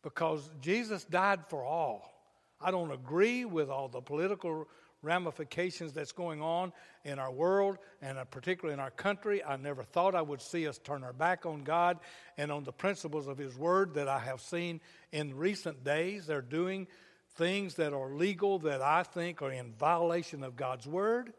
because 0.04 0.50
Jesus 0.62 1.06
died 1.06 1.46
for 1.48 1.64
all. 1.64 2.14
I 2.60 2.72
don't 2.72 2.92
agree 2.92 3.46
with 3.46 3.70
all 3.70 3.88
the 3.88 4.02
political 4.02 4.68
ramifications 5.04 5.94
that's 5.94 6.12
going 6.12 6.42
on 6.42 6.74
in 7.06 7.20
our 7.20 7.32
world 7.32 7.78
and 8.02 8.18
uh, 8.18 8.26
particularly 8.26 8.74
in 8.74 8.80
our 8.80 8.92
country. 8.92 9.44
I 9.44 9.56
never 9.56 9.84
thought 9.84 10.16
I 10.16 10.22
would 10.22 10.42
see 10.42 10.68
us 10.68 10.80
turn 10.80 11.04
our 11.04 11.14
back 11.14 11.46
on 11.46 11.64
God 11.64 12.00
and 12.38 12.52
on 12.52 12.64
the 12.64 12.72
principles 12.72 13.28
of 13.28 13.38
His 13.38 13.56
Word 13.56 13.94
that 13.94 14.08
I 14.08 14.20
have 14.20 14.42
seen 14.42 14.82
in 15.12 15.38
recent 15.38 15.84
days. 15.84 16.26
They're 16.26 16.42
doing 16.42 16.88
things 17.38 17.76
that 17.76 17.94
are 17.94 18.10
legal 18.10 18.60
that 18.60 18.82
I 18.82 19.04
think 19.04 19.42
are 19.42 19.52
in 19.52 19.72
violation 19.74 20.44
of 20.44 20.56
God's 20.56 20.88
Word. 20.88 21.32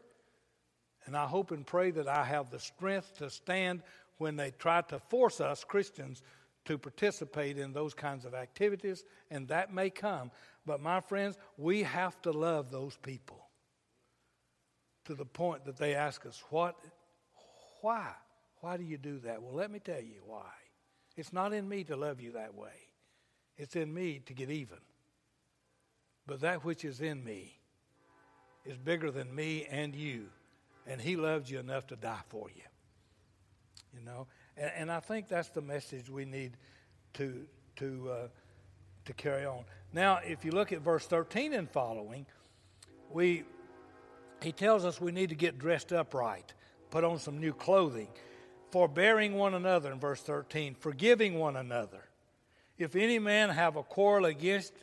And 1.05 1.15
I 1.15 1.25
hope 1.25 1.51
and 1.51 1.65
pray 1.65 1.91
that 1.91 2.07
I 2.07 2.23
have 2.23 2.49
the 2.49 2.59
strength 2.59 3.17
to 3.17 3.29
stand 3.29 3.83
when 4.17 4.35
they 4.35 4.51
try 4.51 4.81
to 4.81 4.99
force 4.99 5.41
us, 5.41 5.63
Christians, 5.63 6.21
to 6.65 6.77
participate 6.77 7.57
in 7.57 7.73
those 7.73 7.93
kinds 7.93 8.25
of 8.25 8.33
activities, 8.33 9.03
and 9.31 9.47
that 9.47 9.73
may 9.73 9.89
come. 9.89 10.31
But 10.65 10.81
my 10.81 10.99
friends, 10.99 11.37
we 11.57 11.83
have 11.83 12.21
to 12.23 12.31
love 12.31 12.69
those 12.69 12.97
people 12.97 13.47
to 15.05 15.15
the 15.15 15.25
point 15.25 15.65
that 15.65 15.77
they 15.77 15.95
ask 15.95 16.25
us, 16.25 16.43
What, 16.49 16.75
why? 17.81 18.11
Why 18.61 18.77
do 18.77 18.83
you 18.83 18.97
do 18.97 19.19
that? 19.19 19.41
Well, 19.41 19.55
let 19.55 19.71
me 19.71 19.79
tell 19.79 20.01
you 20.01 20.21
why. 20.25 20.51
It's 21.15 21.33
not 21.33 21.53
in 21.53 21.67
me 21.67 21.85
to 21.85 21.95
love 21.95 22.21
you 22.21 22.33
that 22.33 22.55
way, 22.55 22.75
it's 23.57 23.75
in 23.75 23.93
me 23.93 24.21
to 24.25 24.33
get 24.33 24.49
even. 24.49 24.77
But 26.29 26.41
that 26.41 26.63
which 26.63 26.85
is 26.85 27.01
in 27.01 27.23
me 27.23 27.57
is 28.63 28.77
bigger 28.77 29.09
than 29.09 29.33
me 29.33 29.65
and 29.69 29.95
you, 29.95 30.27
and 30.85 31.01
He 31.01 31.15
loved 31.15 31.49
you 31.49 31.57
enough 31.57 31.87
to 31.87 31.95
die 31.95 32.21
for 32.29 32.47
you. 32.55 32.61
You 33.97 34.05
know, 34.05 34.27
and, 34.55 34.71
and 34.77 34.91
I 34.91 34.99
think 34.99 35.27
that's 35.27 35.49
the 35.49 35.63
message 35.63 36.07
we 36.07 36.25
need 36.25 36.51
to 37.13 37.47
to 37.77 38.11
uh, 38.11 38.27
to 39.05 39.13
carry 39.13 39.43
on. 39.43 39.63
Now, 39.91 40.19
if 40.23 40.45
you 40.45 40.51
look 40.51 40.71
at 40.71 40.81
verse 40.81 41.07
13 41.07 41.53
and 41.53 41.67
following, 41.67 42.27
we 43.11 43.43
he 44.43 44.51
tells 44.51 44.85
us 44.85 45.01
we 45.01 45.11
need 45.11 45.29
to 45.29 45.35
get 45.35 45.57
dressed 45.57 45.91
up 45.91 46.13
right, 46.13 46.53
put 46.91 47.03
on 47.03 47.17
some 47.17 47.39
new 47.39 47.53
clothing. 47.53 48.07
forbearing 48.69 49.33
one 49.33 49.55
another 49.55 49.91
in 49.91 49.99
verse 49.99 50.21
13, 50.21 50.75
forgiving 50.75 51.39
one 51.39 51.55
another. 51.55 52.03
If 52.77 52.95
any 52.95 53.17
man 53.17 53.49
have 53.49 53.77
a 53.77 53.81
quarrel 53.81 54.25
against 54.25 54.73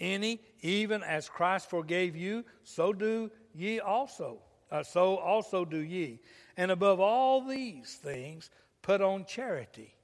any, 0.00 0.40
even 0.60 1.02
as 1.02 1.28
Christ 1.28 1.70
forgave 1.70 2.16
you, 2.16 2.44
so 2.64 2.92
do 2.92 3.30
ye 3.54 3.80
also. 3.80 4.38
Uh, 4.70 4.82
so 4.82 5.16
also 5.16 5.64
do 5.64 5.78
ye. 5.78 6.20
And 6.56 6.70
above 6.70 6.98
all 6.98 7.46
these 7.46 7.94
things, 7.94 8.50
put 8.80 9.00
on 9.00 9.24
charity, 9.24 9.94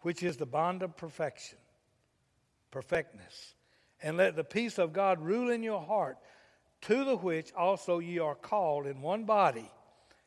which 0.00 0.22
is 0.22 0.36
the 0.36 0.46
bond 0.46 0.82
of 0.82 0.96
perfection, 0.96 1.58
perfectness. 2.70 3.54
And 4.02 4.16
let 4.16 4.36
the 4.36 4.44
peace 4.44 4.78
of 4.78 4.92
God 4.92 5.20
rule 5.20 5.50
in 5.50 5.62
your 5.62 5.82
heart, 5.82 6.18
to 6.82 7.04
the 7.04 7.16
which 7.16 7.52
also 7.54 7.98
ye 7.98 8.18
are 8.18 8.34
called 8.34 8.86
in 8.86 9.00
one 9.00 9.24
body, 9.24 9.70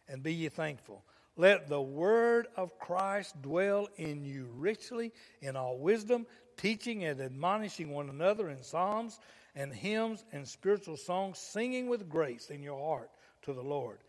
and 0.07 0.23
be 0.23 0.33
ye 0.33 0.49
thankful. 0.49 1.03
Let 1.35 1.67
the 1.67 1.81
word 1.81 2.47
of 2.55 2.79
Christ 2.79 3.39
dwell 3.43 3.87
in 3.97 4.25
you 4.25 4.49
richly 4.55 5.13
in 5.41 5.55
all 5.55 5.77
wisdom, 5.77 6.25
teaching 6.57 7.03
and 7.03 7.21
admonishing 7.21 7.91
one 7.91 8.09
another 8.09 8.49
in 8.49 8.61
psalms 8.63 9.19
and 9.55 9.73
hymns 9.73 10.23
and 10.31 10.47
spiritual 10.47 10.97
songs, 10.97 11.39
singing 11.39 11.87
with 11.87 12.09
grace 12.09 12.49
in 12.49 12.61
your 12.61 12.79
heart 12.79 13.09
to 13.43 13.53
the 13.53 13.63
Lord. 13.63 13.99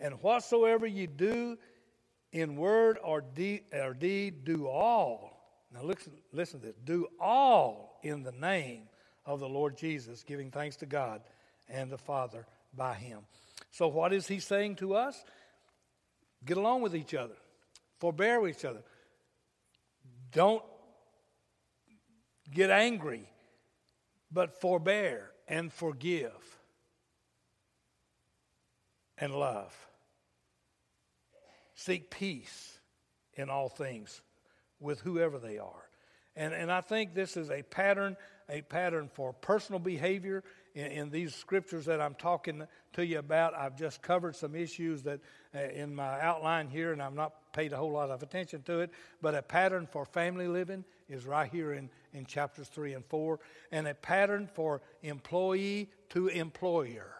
And 0.00 0.20
whatsoever 0.22 0.86
you 0.86 1.06
do 1.06 1.58
in 2.32 2.56
word 2.56 2.98
or 3.02 3.20
deed, 3.20 3.62
or 3.72 3.94
deed 3.94 4.44
do 4.44 4.66
all. 4.66 5.38
Now 5.72 5.82
listen, 5.82 6.12
listen 6.32 6.60
to 6.60 6.66
this. 6.66 6.76
Do 6.84 7.08
all 7.20 7.98
in 8.02 8.22
the 8.22 8.32
name 8.32 8.82
of 9.26 9.40
the 9.40 9.48
Lord 9.48 9.76
Jesus, 9.76 10.22
giving 10.22 10.50
thanks 10.50 10.76
to 10.76 10.86
God 10.86 11.20
and 11.68 11.90
the 11.90 11.98
Father 11.98 12.46
by 12.74 12.94
him. 12.94 13.20
So, 13.70 13.88
what 13.88 14.12
is 14.12 14.26
he 14.26 14.40
saying 14.40 14.76
to 14.76 14.94
us? 14.94 15.22
Get 16.44 16.56
along 16.56 16.82
with 16.82 16.94
each 16.94 17.14
other, 17.14 17.34
forbear 17.98 18.40
with 18.40 18.56
each 18.56 18.64
other. 18.64 18.82
Don't 20.32 20.62
get 22.52 22.70
angry, 22.70 23.28
but 24.30 24.60
forbear 24.60 25.30
and 25.46 25.72
forgive 25.72 26.32
and 29.18 29.34
love. 29.34 29.74
Seek 31.74 32.10
peace 32.10 32.78
in 33.34 33.50
all 33.50 33.68
things 33.68 34.20
with 34.80 35.00
whoever 35.00 35.38
they 35.38 35.58
are. 35.58 35.88
And, 36.36 36.54
and 36.54 36.70
I 36.70 36.80
think 36.80 37.14
this 37.14 37.36
is 37.36 37.50
a 37.50 37.62
pattern, 37.62 38.16
a 38.48 38.62
pattern 38.62 39.10
for 39.12 39.32
personal 39.32 39.80
behavior 39.80 40.44
in, 40.74 40.86
in, 40.86 41.10
these 41.10 41.34
scriptures 41.34 41.86
that 41.86 42.00
I'm 42.00 42.14
talking 42.14 42.66
to 42.92 43.04
you 43.04 43.18
about. 43.18 43.54
I've 43.54 43.76
just 43.76 44.02
covered 44.02 44.36
some 44.36 44.54
issues 44.54 45.02
that 45.02 45.20
uh, 45.54 45.58
in 45.58 45.94
my 45.94 46.20
outline 46.20 46.68
here, 46.68 46.92
and 46.92 47.02
I'm 47.02 47.16
not 47.16 47.47
paid 47.58 47.72
a 47.72 47.76
whole 47.76 47.90
lot 47.90 48.08
of 48.08 48.22
attention 48.22 48.62
to 48.62 48.78
it. 48.78 48.90
But 49.20 49.34
a 49.34 49.42
pattern 49.42 49.88
for 49.90 50.04
family 50.04 50.46
living 50.46 50.84
is 51.08 51.26
right 51.26 51.50
here 51.50 51.72
in, 51.72 51.90
in 52.14 52.24
chapters 52.24 52.68
3 52.68 52.94
and 52.94 53.04
4, 53.06 53.40
and 53.72 53.88
a 53.88 53.94
pattern 53.94 54.48
for 54.54 54.80
employee 55.02 55.90
to 56.10 56.28
employer. 56.28 57.16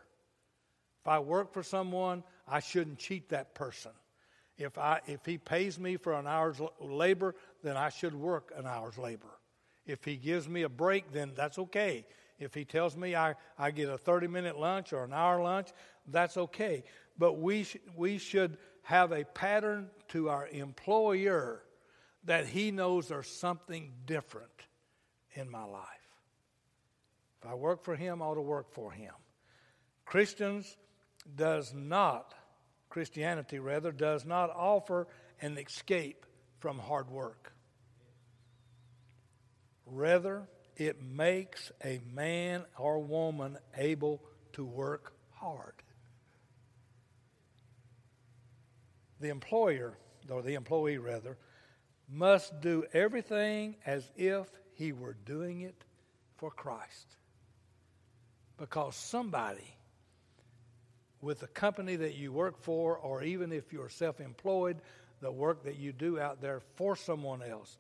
If 1.03 1.09
I 1.09 1.19
work 1.19 1.53
for 1.53 1.65
someone, 1.65 2.23
I 2.47 2.61
shouldn't 2.61 3.01
cheat 3.01 3.31
that 3.31 3.55
person. 3.55 3.91
If, 4.57 4.79
I, 4.79 5.01
if 5.09 5.27
he 5.27 5.39
pays 5.39 5.77
me 5.77 5.97
for 5.97 6.13
an 6.13 6.29
hour's 6.29 6.61
labor, 6.81 7.35
then 7.65 7.77
I 7.77 7.89
should 7.89 8.15
work 8.15 8.53
an 8.57 8.65
hour's 8.65 8.97
labor. 8.97 9.41
If 9.87 10.05
he 10.05 10.15
gives 10.15 10.49
me 10.49 10.63
a 10.63 10.69
break, 10.69 11.13
then 11.13 11.33
that's 11.35 11.59
okay. 11.59 12.07
If 12.39 12.55
he 12.55 12.65
tells 12.65 12.97
me 12.97 13.17
I, 13.17 13.35
I 13.59 13.73
get 13.73 13.89
a 13.89 13.99
30 13.99 14.29
minute 14.29 14.57
lunch 14.57 14.93
or 14.93 15.03
an 15.03 15.13
hour 15.13 15.43
lunch, 15.43 15.71
that's 16.07 16.37
okay. 16.37 16.85
But 17.19 17.41
we, 17.41 17.65
sh- 17.65 17.79
we 17.97 18.19
should 18.19 18.57
have 18.89 19.13
a 19.13 19.23
pattern 19.23 19.91
to 20.09 20.31
our 20.31 20.49
employer 20.49 21.63
that 22.25 22.47
he 22.47 22.71
knows 22.71 23.07
there's 23.07 23.29
something 23.29 23.93
different 24.07 24.49
in 25.35 25.51
my 25.51 25.63
life. 25.63 25.85
If 27.43 27.51
I 27.51 27.55
work 27.55 27.85
for 27.85 27.95
him, 27.95 28.23
I 28.23 28.25
ought 28.25 28.37
to 28.37 28.41
work 28.41 28.73
for 28.73 28.91
him. 28.91 29.13
Christians 30.07 30.75
does 31.37 31.75
not, 31.75 32.33
Christianity 32.89 33.59
rather, 33.59 33.93
does 33.93 34.25
not 34.25 34.49
offer 34.57 35.07
an 35.43 35.59
escape 35.59 36.25
from 36.59 36.79
hard 36.79 37.11
work. 37.11 37.53
Rather, 39.85 40.49
it 40.79 41.03
makes 41.03 41.73
a 41.85 42.01
man 42.15 42.65
or 42.79 43.01
woman 43.01 43.59
able 43.77 44.23
to 44.55 44.65
work 44.65 45.13
hard. 45.35 45.75
The 49.21 49.29
employer, 49.29 49.95
or 50.31 50.43
the 50.43 50.55
employee 50.55 50.99
rather, 50.99 51.37
must 52.09 52.61
do 52.61 52.85
everything 52.93 53.77
as 53.85 54.11
if 54.17 54.47
he 54.75 54.93
were 54.93 55.17
doing 55.27 55.63
it 55.63 55.85
for 56.37 56.51
Christ. 56.51 57.17
Because 58.57 58.97
somebody 58.97 59.77
with 61.21 61.41
the 61.41 61.49
company 61.49 61.97
that 61.97 62.15
you 62.15 62.33
work 62.33 62.63
for, 62.63 62.97
or 62.97 63.23
even 63.23 63.53
if 63.53 63.73
you're 63.73 63.89
self 63.89 64.21
employed, 64.21 64.81
the 65.21 65.33
work 65.33 65.65
that 65.65 65.77
you 65.77 65.93
do 65.93 66.19
out 66.19 66.41
there 66.41 66.61
for 66.77 66.95
someone 66.95 67.43
else, 67.43 67.77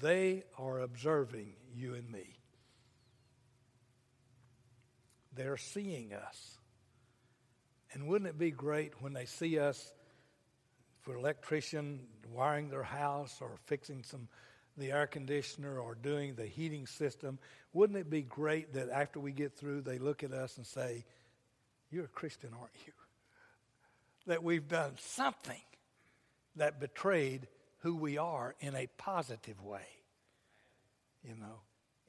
they 0.00 0.44
are 0.58 0.80
observing 0.80 1.54
you 1.74 1.94
and 1.94 2.10
me. 2.10 2.36
They're 5.34 5.56
seeing 5.56 6.12
us. 6.12 6.58
And 7.92 8.08
wouldn't 8.08 8.28
it 8.28 8.38
be 8.38 8.50
great 8.50 9.00
when 9.00 9.12
they 9.12 9.24
see 9.24 9.58
us 9.58 9.92
for 11.10 11.18
electrician 11.18 12.00
wiring 12.32 12.68
their 12.68 12.82
house 12.82 13.38
or 13.40 13.58
fixing 13.66 14.02
some 14.02 14.28
the 14.76 14.92
air 14.92 15.06
conditioner 15.06 15.78
or 15.78 15.94
doing 15.94 16.34
the 16.34 16.46
heating 16.46 16.86
system? 16.86 17.38
Wouldn't 17.72 17.98
it 17.98 18.08
be 18.08 18.22
great 18.22 18.74
that 18.74 18.88
after 18.88 19.18
we 19.18 19.32
get 19.32 19.56
through 19.56 19.82
they 19.82 19.98
look 19.98 20.22
at 20.22 20.32
us 20.32 20.56
and 20.56 20.66
say, 20.66 21.04
"You're 21.90 22.04
a 22.04 22.08
Christian, 22.08 22.54
aren't 22.54 22.86
you?" 22.86 22.92
That 24.26 24.42
we've 24.42 24.68
done 24.68 24.96
something 24.98 25.62
that 26.56 26.78
betrayed 26.78 27.48
who 27.78 27.96
we 27.96 28.16
are 28.16 28.54
in 28.60 28.74
a 28.76 28.86
positive 28.96 29.60
way. 29.62 29.86
You 31.24 31.34
know, 31.34 31.60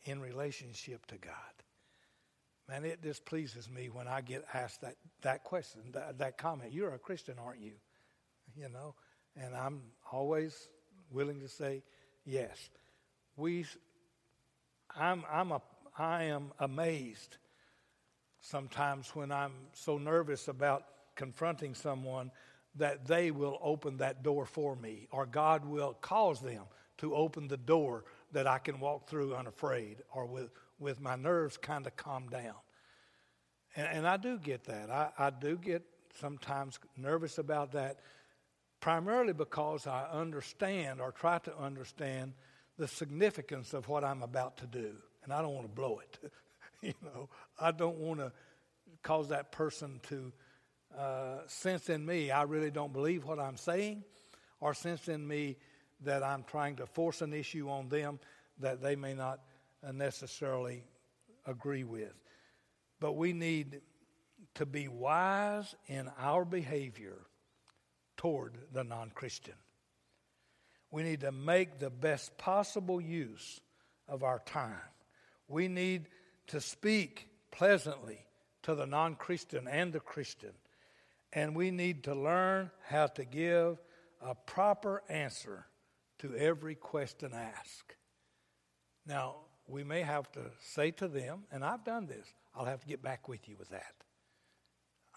in 0.03 0.21
relationship 0.21 1.05
to 1.07 1.17
God. 1.17 1.33
Man, 2.69 2.85
it 2.85 3.01
displeases 3.01 3.69
me 3.69 3.89
when 3.89 4.07
I 4.07 4.21
get 4.21 4.45
asked 4.53 4.81
that, 4.81 4.95
that 5.23 5.43
question, 5.43 5.81
that, 5.91 6.19
that 6.19 6.37
comment. 6.37 6.71
You're 6.71 6.93
a 6.93 6.99
Christian, 6.99 7.35
aren't 7.37 7.59
you? 7.59 7.73
You 8.55 8.69
know, 8.69 8.95
and 9.35 9.55
I'm 9.55 9.81
always 10.11 10.67
willing 11.11 11.39
to 11.41 11.47
say 11.47 11.83
yes. 12.25 12.69
We, 13.37 13.65
I'm, 14.95 15.23
I'm 15.31 15.51
a, 15.51 15.61
I 15.97 16.23
am 16.23 16.51
amazed 16.59 17.37
sometimes 18.41 19.15
when 19.15 19.31
I'm 19.31 19.53
so 19.73 19.97
nervous 19.97 20.47
about 20.47 20.83
confronting 21.15 21.75
someone 21.75 22.31
that 22.75 23.05
they 23.05 23.31
will 23.31 23.59
open 23.61 23.97
that 23.97 24.23
door 24.23 24.45
for 24.45 24.75
me, 24.75 25.07
or 25.11 25.25
God 25.25 25.65
will 25.65 25.93
cause 25.93 26.39
them 26.39 26.63
to 26.97 27.13
open 27.15 27.47
the 27.47 27.57
door 27.57 28.05
that 28.31 28.47
I 28.47 28.59
can 28.59 28.79
walk 28.79 29.09
through 29.09 29.35
unafraid 29.35 29.97
or 30.13 30.25
with, 30.25 30.51
with 30.79 31.01
my 31.01 31.15
nerves 31.15 31.57
kind 31.57 31.85
of 31.85 31.95
calmed 31.95 32.31
down. 32.31 32.55
And, 33.75 33.87
and 33.87 34.07
I 34.07 34.17
do 34.17 34.37
get 34.37 34.65
that. 34.65 34.89
I, 34.89 35.09
I 35.17 35.29
do 35.29 35.57
get 35.57 35.83
sometimes 36.19 36.79
nervous 36.97 37.37
about 37.37 37.73
that, 37.73 37.99
primarily 38.81 39.31
because 39.31 39.87
I 39.87 40.07
understand 40.11 40.99
or 40.99 41.11
try 41.11 41.37
to 41.39 41.57
understand 41.57 42.33
the 42.77 42.87
significance 42.87 43.73
of 43.73 43.87
what 43.87 44.03
I'm 44.03 44.23
about 44.23 44.57
to 44.57 44.67
do. 44.67 44.91
And 45.23 45.31
I 45.31 45.41
don't 45.41 45.53
want 45.53 45.67
to 45.67 45.73
blow 45.73 45.99
it. 45.99 46.31
you 46.81 46.93
know, 47.03 47.29
I 47.59 47.71
don't 47.71 47.97
want 47.97 48.19
to 48.19 48.31
cause 49.03 49.29
that 49.29 49.51
person 49.51 50.01
to 50.09 50.33
uh, 50.97 51.37
sense 51.47 51.89
in 51.89 52.05
me 52.05 52.31
I 52.31 52.43
really 52.43 52.71
don't 52.71 52.91
believe 52.91 53.23
what 53.23 53.39
I'm 53.39 53.55
saying, 53.55 54.03
or 54.59 54.73
sense 54.73 55.07
in 55.07 55.25
me 55.25 55.55
that 56.03 56.23
I'm 56.23 56.43
trying 56.43 56.75
to 56.77 56.85
force 56.85 57.21
an 57.21 57.33
issue 57.33 57.69
on 57.69 57.87
them 57.87 58.19
that 58.59 58.81
they 58.81 58.95
may 58.95 59.13
not 59.13 59.39
necessarily 59.93 60.83
agree 61.45 61.83
with. 61.83 62.13
But 62.99 63.13
we 63.13 63.31
need 63.31 63.81
to 64.55 64.65
be 64.65 64.87
wise 64.87 65.75
in 65.87 66.09
our 66.19 66.43
behavior 66.43 67.19
toward 68.21 68.55
the 68.71 68.83
non 68.83 69.09
Christian. 69.09 69.55
We 70.91 71.01
need 71.01 71.21
to 71.21 71.31
make 71.31 71.79
the 71.79 71.89
best 71.89 72.37
possible 72.37 73.01
use 73.01 73.59
of 74.07 74.23
our 74.23 74.37
time. 74.45 74.91
We 75.47 75.67
need 75.67 76.07
to 76.47 76.61
speak 76.61 77.29
pleasantly 77.49 78.19
to 78.61 78.75
the 78.75 78.85
non 78.85 79.15
Christian 79.15 79.67
and 79.67 79.91
the 79.91 79.99
Christian. 79.99 80.51
And 81.33 81.55
we 81.55 81.71
need 81.71 82.03
to 82.03 82.13
learn 82.13 82.69
how 82.87 83.07
to 83.07 83.25
give 83.25 83.81
a 84.21 84.35
proper 84.35 85.01
answer 85.09 85.65
to 86.19 86.35
every 86.35 86.75
question 86.75 87.31
asked. 87.33 87.95
Now, 89.07 89.37
we 89.67 89.83
may 89.83 90.03
have 90.03 90.31
to 90.33 90.41
say 90.59 90.91
to 90.91 91.07
them, 91.07 91.45
and 91.51 91.65
I've 91.65 91.83
done 91.83 92.05
this, 92.05 92.27
I'll 92.53 92.65
have 92.65 92.81
to 92.81 92.87
get 92.87 93.01
back 93.01 93.27
with 93.27 93.49
you 93.49 93.55
with 93.57 93.69
that. 93.69 93.95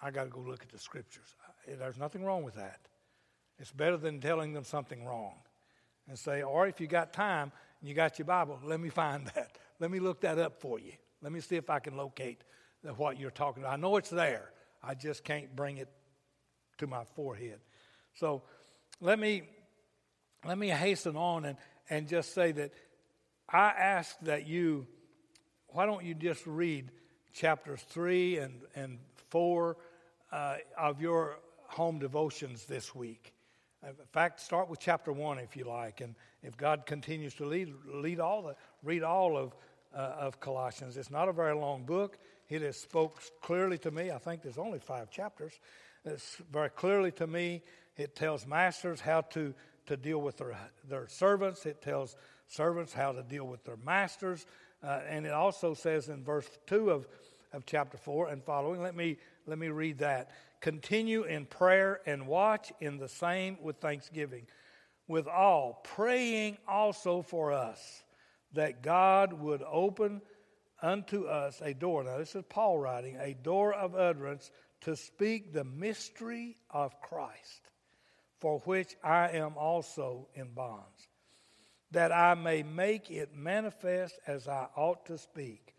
I 0.01 0.11
got 0.11 0.25
to 0.25 0.31
go 0.31 0.41
look 0.41 0.63
at 0.63 0.71
the 0.71 0.79
scriptures. 0.79 1.35
There's 1.69 1.99
nothing 1.99 2.25
wrong 2.25 2.45
with 2.45 2.55
that. 2.55 2.81
It's 3.59 3.73
better 3.73 3.97
than 3.97 4.21
telling 4.21 4.53
them 4.53 4.65
something 4.65 5.05
wrong. 5.05 5.35
And 6.09 6.19
say, 6.19 6.43
or 6.43 6.67
if 6.67 6.81
you 6.81 6.87
got 6.87 7.13
time 7.13 7.53
and 7.81 7.89
you 7.89 7.95
got 7.95 8.19
your 8.19 8.27
Bible, 8.27 8.59
let 8.65 8.81
me 8.81 8.89
find 8.89 9.27
that. 9.35 9.59
Let 9.81 9.91
me 9.91 10.01
look 10.01 10.21
that 10.23 10.39
up 10.39 10.61
for 10.61 10.79
you. 10.79 10.93
Let 11.23 11.33
me 11.33 11.41
see 11.41 11.57
if 11.57 11.71
I 11.71 11.79
can 11.79 11.97
locate 11.97 12.43
what 12.97 13.19
you're 13.19 13.31
talking 13.31 13.63
about. 13.63 13.73
I 13.73 13.77
know 13.77 13.97
it's 13.97 14.11
there. 14.11 14.51
I 14.83 14.95
just 14.95 15.25
can't 15.25 15.55
bring 15.57 15.79
it 15.79 15.89
to 16.79 16.87
my 16.87 17.05
forehead. 17.17 17.61
So 18.15 18.43
let 19.01 19.19
me 19.19 19.43
let 20.47 20.59
me 20.59 20.69
hasten 20.69 21.17
on 21.17 21.47
and, 21.47 21.57
and 21.89 22.07
just 22.07 22.35
say 22.35 22.53
that 22.53 22.73
I 23.49 23.69
ask 23.69 24.19
that 24.23 24.47
you 24.47 24.87
why 25.69 25.87
don't 25.87 26.05
you 26.05 26.15
just 26.15 26.47
read 26.47 26.91
chapters 27.33 27.83
three 27.89 28.39
and, 28.39 28.61
and 28.77 28.99
four 29.31 29.77
uh, 30.31 30.57
of 30.79 31.01
your 31.01 31.39
home 31.67 31.99
devotions 31.99 32.65
this 32.67 32.95
week. 32.95 33.34
In 33.87 33.95
fact, 34.13 34.41
start 34.41 34.71
with 34.71 34.81
chapter 34.81 35.13
one 35.13 35.39
if 35.39 35.57
you 35.57 35.65
like, 35.65 36.01
and 36.01 36.15
if 36.43 36.57
God 36.57 36.87
continues 36.87 37.35
to 37.35 37.45
lead, 37.45 37.73
lead 37.87 38.19
all 38.19 38.43
the, 38.43 38.57
read 38.83 39.03
all 39.03 39.37
of, 39.37 39.55
uh, 39.95 39.99
of 40.19 40.41
Colossians. 40.41 40.97
It's 40.97 41.11
not 41.11 41.29
a 41.29 41.33
very 41.33 41.55
long 41.55 41.85
book. 41.85 42.19
It 42.49 42.63
has 42.63 42.79
spoke 42.79 43.21
clearly 43.43 43.77
to 43.79 43.91
me. 43.91 44.11
I 44.11 44.19
think 44.19 44.43
there's 44.43 44.59
only 44.59 44.79
five 44.79 45.11
chapters. 45.11 45.53
It's 46.05 46.37
very 46.51 46.71
clearly 46.71 47.11
to 47.13 47.27
me. 47.27 47.63
It 47.97 48.17
tells 48.17 48.47
masters 48.47 49.01
how 49.01 49.23
to, 49.23 49.55
to 49.87 49.97
deal 49.97 50.21
with 50.21 50.39
their, 50.39 50.57
their 50.89 51.07
servants. 51.09 51.67
It 51.67 51.83
tells 51.83 52.17
servants 52.47 52.93
how 52.93 53.13
to 53.13 53.23
deal 53.23 53.47
with 53.47 53.65
their 53.65 53.79
masters. 53.85 54.47
Uh, 54.83 55.01
and 55.09 55.27
it 55.27 55.33
also 55.33 55.75
says 55.75 56.09
in 56.09 56.25
verse 56.25 56.49
2 56.67 56.91
of, 56.91 57.07
of 57.55 57.65
chapter 57.67 57.97
4 57.97 58.29
and 58.29 58.43
following, 58.45 58.83
let 58.83 58.95
me, 58.95 59.17
let 59.47 59.59
me 59.59 59.69
read 59.69 59.99
that. 59.99 60.31
Continue 60.61 61.23
in 61.23 61.47
prayer 61.47 62.01
and 62.07 62.27
watch 62.27 62.73
in 62.81 62.99
the 62.99 63.09
same 63.09 63.59
with 63.63 63.77
thanksgiving. 63.77 64.47
With 65.07 65.29
all, 65.29 65.81
praying 65.85 66.59
also 66.67 67.23
for 67.23 67.53
us 67.53 68.03
that 68.55 68.83
God 68.83 69.33
would 69.35 69.63
open 69.63 70.23
unto 70.81 71.25
us 71.25 71.61
a 71.63 71.75
door. 71.75 72.05
Now, 72.05 72.19
this 72.19 72.35
is 72.35 72.45
Paul 72.49 72.79
writing, 72.79 73.17
a 73.21 73.35
door 73.35 73.75
of 73.75 73.95
utterance 73.95 74.51
to 74.83 74.97
speak 74.97 75.53
the 75.53 75.65
mystery 75.65 76.57
of 76.71 77.01
Christ, 77.01 77.71
for 78.41 78.61
which 78.61 78.95
I 79.03 79.31
am 79.31 79.57
also 79.57 80.29
in 80.35 80.49
bonds, 80.53 81.09
that 81.91 82.13
I 82.13 82.35
may 82.35 82.63
make 82.63 83.11
it 83.11 83.35
manifest 83.35 84.19
as 84.27 84.47
I 84.49 84.67
ought 84.77 85.07
to 85.07 85.19
speak, 85.19 85.74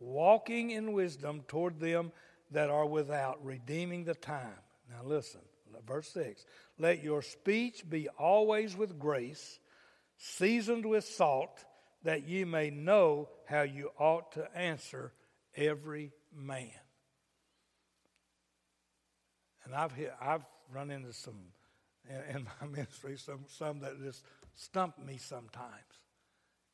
walking 0.00 0.70
in 0.70 0.92
wisdom 0.92 1.42
toward 1.46 1.78
them 1.78 2.12
that 2.50 2.70
are 2.70 2.86
without, 2.86 3.44
redeeming 3.44 4.04
the 4.04 4.14
time. 4.14 4.58
Now, 4.88 5.04
listen, 5.04 5.40
verse 5.86 6.08
6 6.08 6.44
Let 6.78 7.02
your 7.02 7.22
speech 7.22 7.88
be 7.88 8.08
always 8.18 8.76
with 8.76 8.98
grace, 8.98 9.60
seasoned 10.16 10.86
with 10.86 11.04
salt, 11.04 11.64
that 12.02 12.26
ye 12.26 12.44
may 12.44 12.70
know 12.70 13.28
how 13.46 13.62
you 13.62 13.90
ought 13.98 14.32
to 14.32 14.48
answer 14.56 15.12
every 15.54 16.12
man. 16.34 16.70
And 19.64 19.74
I've, 19.74 19.92
hit, 19.92 20.12
I've 20.20 20.42
run 20.72 20.90
into 20.90 21.12
some 21.12 21.52
in, 22.08 22.36
in 22.36 22.44
my 22.44 22.66
ministry, 22.70 23.16
some, 23.16 23.44
some 23.46 23.80
that 23.80 24.02
just 24.02 24.24
stump 24.54 24.98
me 25.04 25.16
sometimes. 25.18 25.70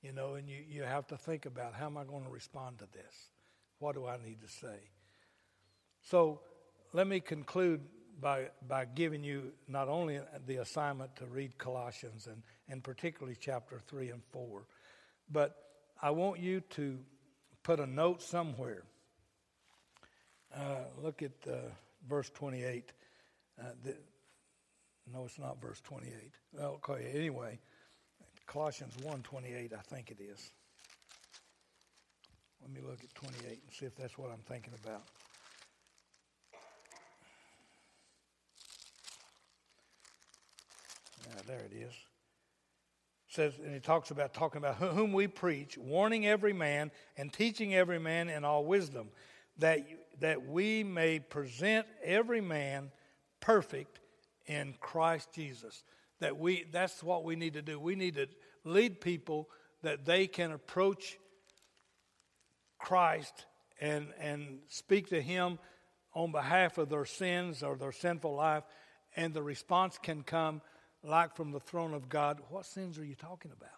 You 0.07 0.12
know, 0.12 0.35
and 0.35 0.49
you, 0.49 0.59
you 0.69 0.85
have 0.85 1.09
to 1.09 1.16
think 1.16 1.47
about 1.47 1.75
how 1.75 1.87
am 1.87 1.99
I 1.99 2.05
going 2.05 2.23
to 2.23 2.31
respond 2.31 2.79
to 2.79 2.85
this? 2.92 3.33
What 3.81 3.97
do 3.97 4.07
I 4.07 4.19
need 4.25 4.40
to 4.40 4.49
say? 4.49 4.79
So 6.01 6.42
let 6.92 7.09
me 7.09 7.19
conclude 7.19 7.81
by, 8.21 8.51
by 8.69 8.85
giving 8.85 9.25
you 9.25 9.51
not 9.66 9.88
only 9.88 10.21
the 10.47 10.59
assignment 10.59 11.16
to 11.16 11.27
read 11.27 11.59
Colossians 11.59 12.29
and, 12.29 12.40
and 12.69 12.85
particularly 12.85 13.37
chapter 13.38 13.81
3 13.88 14.11
and 14.11 14.23
4, 14.31 14.64
but 15.33 15.57
I 16.01 16.11
want 16.11 16.38
you 16.38 16.61
to 16.61 17.01
put 17.64 17.81
a 17.81 17.87
note 17.87 18.23
somewhere. 18.23 18.85
Uh, 20.55 20.85
look 21.03 21.21
at 21.21 21.33
uh, 21.51 21.57
verse 22.09 22.31
28. 22.31 22.92
Uh, 23.59 23.64
the, 23.83 23.97
no, 25.12 25.25
it's 25.25 25.40
not 25.40 25.61
verse 25.61 25.81
28. 25.81 26.12
Okay, 26.61 27.11
anyway, 27.12 27.59
Colossians 28.46 28.94
1.28, 29.02 29.72
I 29.72 29.76
think 29.82 30.11
it 30.11 30.18
is. 30.20 30.50
Let 32.62 32.72
me 32.72 32.80
look 32.88 33.02
at 33.02 33.14
28 33.14 33.48
and 33.48 33.61
see 33.72 33.87
if 33.87 33.94
that's 33.96 34.16
what 34.16 34.30
I'm 34.30 34.42
thinking 34.48 34.72
about. 34.82 35.02
Yeah, 41.28 41.42
there 41.46 41.61
it 41.61 41.74
is. 41.74 41.92
Says, 43.28 43.54
and 43.62 43.74
he 43.74 43.80
talks 43.80 44.11
about 44.11 44.32
talking 44.32 44.59
about 44.59 44.76
whom 44.76 45.12
we 45.12 45.26
preach, 45.26 45.76
warning 45.76 46.26
every 46.26 46.52
man 46.52 46.90
and 47.16 47.32
teaching 47.32 47.74
every 47.74 47.98
man 47.98 48.28
in 48.28 48.44
all 48.44 48.64
wisdom, 48.64 49.09
that 49.59 49.80
that 50.20 50.46
we 50.46 50.82
may 50.82 51.18
present 51.18 51.87
every 52.02 52.40
man 52.40 52.90
perfect 53.40 54.00
in 54.46 54.74
Christ 54.80 55.32
Jesus. 55.35 55.85
That 56.20 56.38
we 56.38 56.64
that's 56.70 57.02
what 57.02 57.24
we 57.24 57.37
need 57.37 57.55
to 57.55 57.62
do. 57.62 57.79
We 57.79 57.94
need 57.94 58.14
to 58.16 58.29
lead 58.64 59.00
people 59.00 59.48
that 59.83 60.05
they 60.05 60.26
can 60.26 60.52
approach 60.52 61.18
Christ 62.79 63.46
and 63.81 64.09
and 64.18 64.61
speak 64.68 65.11
to 65.11 65.20
him 65.20 65.59
on 66.14 66.33
behalf 66.33 66.79
of 66.79 66.88
their 66.88 67.05
sins 67.05 67.62
or 67.62 67.76
their 67.76 67.92
sinful 67.92 68.35
life 68.35 68.64
and 69.16 69.33
the 69.33 69.42
response 69.42 69.98
can 69.98 70.22
come 70.22 70.61
like 71.02 71.37
from 71.37 71.52
the 71.52 71.61
throne 71.61 71.94
of 71.94 72.09
God, 72.09 72.40
what 72.50 72.66
sins 72.66 72.98
are 72.98 73.05
you 73.05 73.14
talking 73.14 73.50
about? 73.50 73.70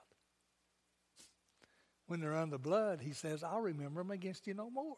When 2.06 2.20
they're 2.20 2.36
under 2.36 2.58
blood, 2.58 3.00
he 3.02 3.12
says, 3.12 3.44
I'll 3.44 3.60
remember 3.60 4.00
them 4.00 4.10
against 4.10 4.46
you 4.46 4.54
no 4.54 4.70
more. 4.70 4.96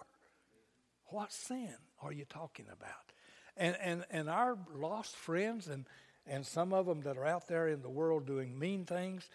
What 1.06 1.32
sin 1.32 1.74
are 2.02 2.12
you 2.12 2.24
talking 2.24 2.66
about? 2.72 3.12
And, 3.56 3.76
and, 3.82 4.04
and 4.10 4.30
our 4.30 4.56
lost 4.72 5.16
friends 5.16 5.66
and, 5.66 5.86
and 6.30 6.46
some 6.46 6.72
of 6.72 6.86
them 6.86 7.02
that 7.02 7.18
are 7.18 7.26
out 7.26 7.48
there 7.48 7.68
in 7.68 7.82
the 7.82 7.90
world 7.90 8.24
doing 8.24 8.56
mean 8.56 8.86
things, 8.86 9.28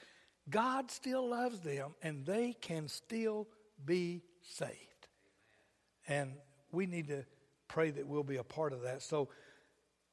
God 0.49 0.89
still 0.89 1.27
loves 1.29 1.60
them 1.60 1.93
and 2.01 2.25
they 2.25 2.53
can 2.53 2.88
still 2.88 3.47
be 3.86 4.23
saved. 4.41 4.71
And 6.08 6.31
we 6.71 6.86
need 6.86 7.10
to 7.10 7.25
pray 7.67 7.91
that 7.91 8.08
we'll 8.08 8.23
be 8.23 8.38
a 8.38 8.43
part 8.43 8.71
of 8.71 8.84
that. 8.84 9.01
So, 9.01 9.27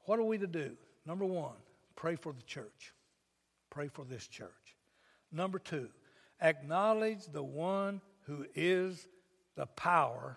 what 0.07 0.19
are 0.19 0.25
we 0.25 0.39
to 0.39 0.49
do? 0.49 0.73
Number 1.07 1.25
one, 1.25 1.55
pray 1.95 2.17
for 2.17 2.33
the 2.33 2.43
church. 2.43 2.93
Pray 3.71 3.87
for 3.87 4.05
this 4.05 4.27
church. 4.27 4.51
Number 5.31 5.61
two, 5.61 5.89
acknowledge 6.41 7.27
the 7.33 7.45
one 7.45 8.01
who 8.27 8.45
is 8.57 9.07
the 9.55 9.67
power 9.67 10.37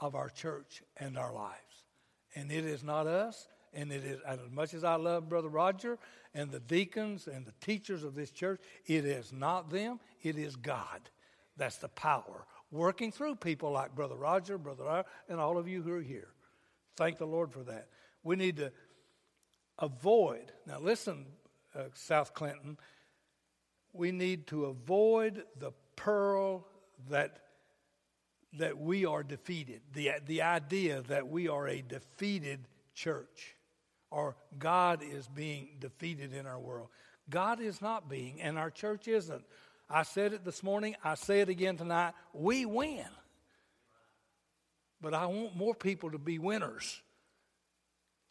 of 0.00 0.16
our 0.16 0.28
church 0.30 0.82
and 0.96 1.16
our 1.16 1.32
lives. 1.32 1.84
And 2.34 2.50
it 2.50 2.64
is 2.64 2.82
not 2.82 3.06
us, 3.06 3.46
and 3.76 3.92
it 3.92 4.04
is 4.04 4.20
as 4.26 4.40
much 4.50 4.74
as 4.74 4.82
I 4.82 4.96
love 4.96 5.28
Brother 5.28 5.48
Roger 5.48 5.98
and 6.34 6.50
the 6.50 6.60
deacons 6.60 7.28
and 7.28 7.46
the 7.46 7.52
teachers 7.60 8.02
of 8.02 8.14
this 8.14 8.30
church, 8.30 8.60
it 8.86 9.04
is 9.04 9.32
not 9.32 9.70
them, 9.70 10.00
it 10.22 10.36
is 10.36 10.56
God. 10.56 11.00
That's 11.56 11.76
the 11.76 11.88
power 11.88 12.46
working 12.70 13.12
through 13.12 13.36
people 13.36 13.70
like 13.70 13.94
Brother 13.94 14.16
Roger, 14.16 14.58
Brother 14.58 14.84
Roger, 14.84 15.08
and 15.28 15.38
all 15.38 15.58
of 15.58 15.68
you 15.68 15.82
who 15.82 15.92
are 15.92 16.02
here. 16.02 16.28
Thank 16.96 17.18
the 17.18 17.26
Lord 17.26 17.52
for 17.52 17.62
that. 17.64 17.88
We 18.24 18.36
need 18.36 18.56
to 18.56 18.72
avoid, 19.78 20.52
now 20.66 20.80
listen, 20.80 21.26
uh, 21.74 21.84
South 21.94 22.34
Clinton, 22.34 22.78
we 23.92 24.10
need 24.10 24.46
to 24.48 24.66
avoid 24.66 25.44
the 25.58 25.72
pearl 25.94 26.66
that 27.08 27.42
that 28.58 28.78
we 28.78 29.04
are 29.04 29.22
defeated, 29.22 29.82
the, 29.92 30.12
the 30.24 30.40
idea 30.40 31.02
that 31.08 31.28
we 31.28 31.46
are 31.46 31.68
a 31.68 31.82
defeated 31.82 32.66
church 32.94 33.55
or 34.10 34.36
God 34.58 35.02
is 35.02 35.26
being 35.28 35.68
defeated 35.80 36.32
in 36.32 36.46
our 36.46 36.58
world. 36.58 36.88
God 37.28 37.60
is 37.60 37.82
not 37.82 38.08
being, 38.08 38.40
and 38.40 38.58
our 38.58 38.70
church 38.70 39.08
isn't. 39.08 39.44
I 39.88 40.02
said 40.02 40.32
it 40.32 40.44
this 40.44 40.62
morning, 40.62 40.96
I 41.04 41.14
say 41.14 41.40
it 41.40 41.48
again 41.48 41.76
tonight. 41.76 42.14
We 42.32 42.66
win. 42.66 43.06
But 45.00 45.14
I 45.14 45.26
want 45.26 45.56
more 45.56 45.74
people 45.74 46.10
to 46.12 46.18
be 46.18 46.38
winners. 46.38 47.00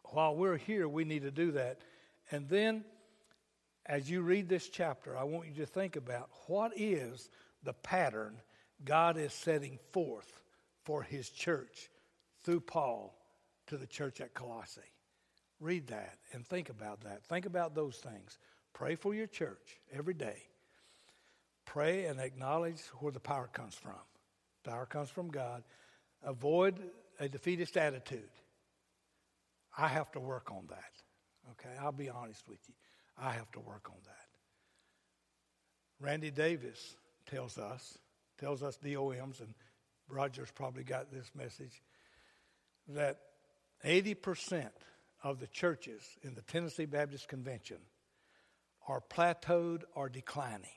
While 0.04 0.36
we're 0.36 0.56
here, 0.56 0.88
we 0.88 1.04
need 1.04 1.22
to 1.22 1.30
do 1.30 1.52
that. 1.52 1.80
And 2.30 2.48
then, 2.48 2.84
as 3.84 4.10
you 4.10 4.22
read 4.22 4.48
this 4.48 4.68
chapter, 4.68 5.16
I 5.16 5.24
want 5.24 5.48
you 5.48 5.54
to 5.56 5.66
think 5.66 5.96
about 5.96 6.28
what 6.46 6.72
is 6.76 7.30
the 7.62 7.72
pattern 7.72 8.40
God 8.84 9.16
is 9.16 9.32
setting 9.32 9.78
forth 9.92 10.42
for 10.84 11.02
his 11.02 11.30
church 11.30 11.90
through 12.42 12.60
Paul 12.60 13.16
to 13.68 13.76
the 13.76 13.86
church 13.86 14.20
at 14.20 14.34
Colossae. 14.34 14.80
Read 15.60 15.88
that 15.88 16.18
and 16.32 16.46
think 16.46 16.68
about 16.68 17.02
that. 17.02 17.24
Think 17.24 17.46
about 17.46 17.74
those 17.74 17.96
things. 17.96 18.38
Pray 18.74 18.94
for 18.94 19.14
your 19.14 19.26
church 19.26 19.80
every 19.92 20.14
day. 20.14 20.36
Pray 21.64 22.04
and 22.04 22.20
acknowledge 22.20 22.80
where 23.00 23.12
the 23.12 23.20
power 23.20 23.48
comes 23.52 23.74
from. 23.74 23.94
Power 24.64 24.86
comes 24.86 25.08
from 25.08 25.28
God. 25.28 25.64
Avoid 26.22 26.78
a 27.18 27.28
defeatist 27.28 27.76
attitude. 27.76 28.28
I 29.76 29.88
have 29.88 30.10
to 30.12 30.20
work 30.20 30.50
on 30.50 30.66
that. 30.68 31.52
Okay, 31.52 31.74
I'll 31.80 31.92
be 31.92 32.10
honest 32.10 32.46
with 32.48 32.58
you. 32.68 32.74
I 33.18 33.32
have 33.32 33.50
to 33.52 33.60
work 33.60 33.88
on 33.88 33.96
that. 34.04 36.04
Randy 36.04 36.30
Davis 36.30 36.96
tells 37.26 37.58
us, 37.58 37.98
tells 38.38 38.62
us 38.62 38.76
DOMs, 38.76 39.40
and 39.40 39.54
Roger's 40.08 40.50
probably 40.50 40.84
got 40.84 41.10
this 41.10 41.30
message, 41.34 41.82
that 42.88 43.18
80% 43.84 44.68
of 45.26 45.40
the 45.40 45.48
churches 45.48 46.04
in 46.22 46.36
the 46.36 46.42
Tennessee 46.42 46.84
Baptist 46.84 47.26
Convention 47.26 47.78
are 48.86 49.00
plateaued 49.00 49.82
or 49.96 50.08
declining. 50.08 50.70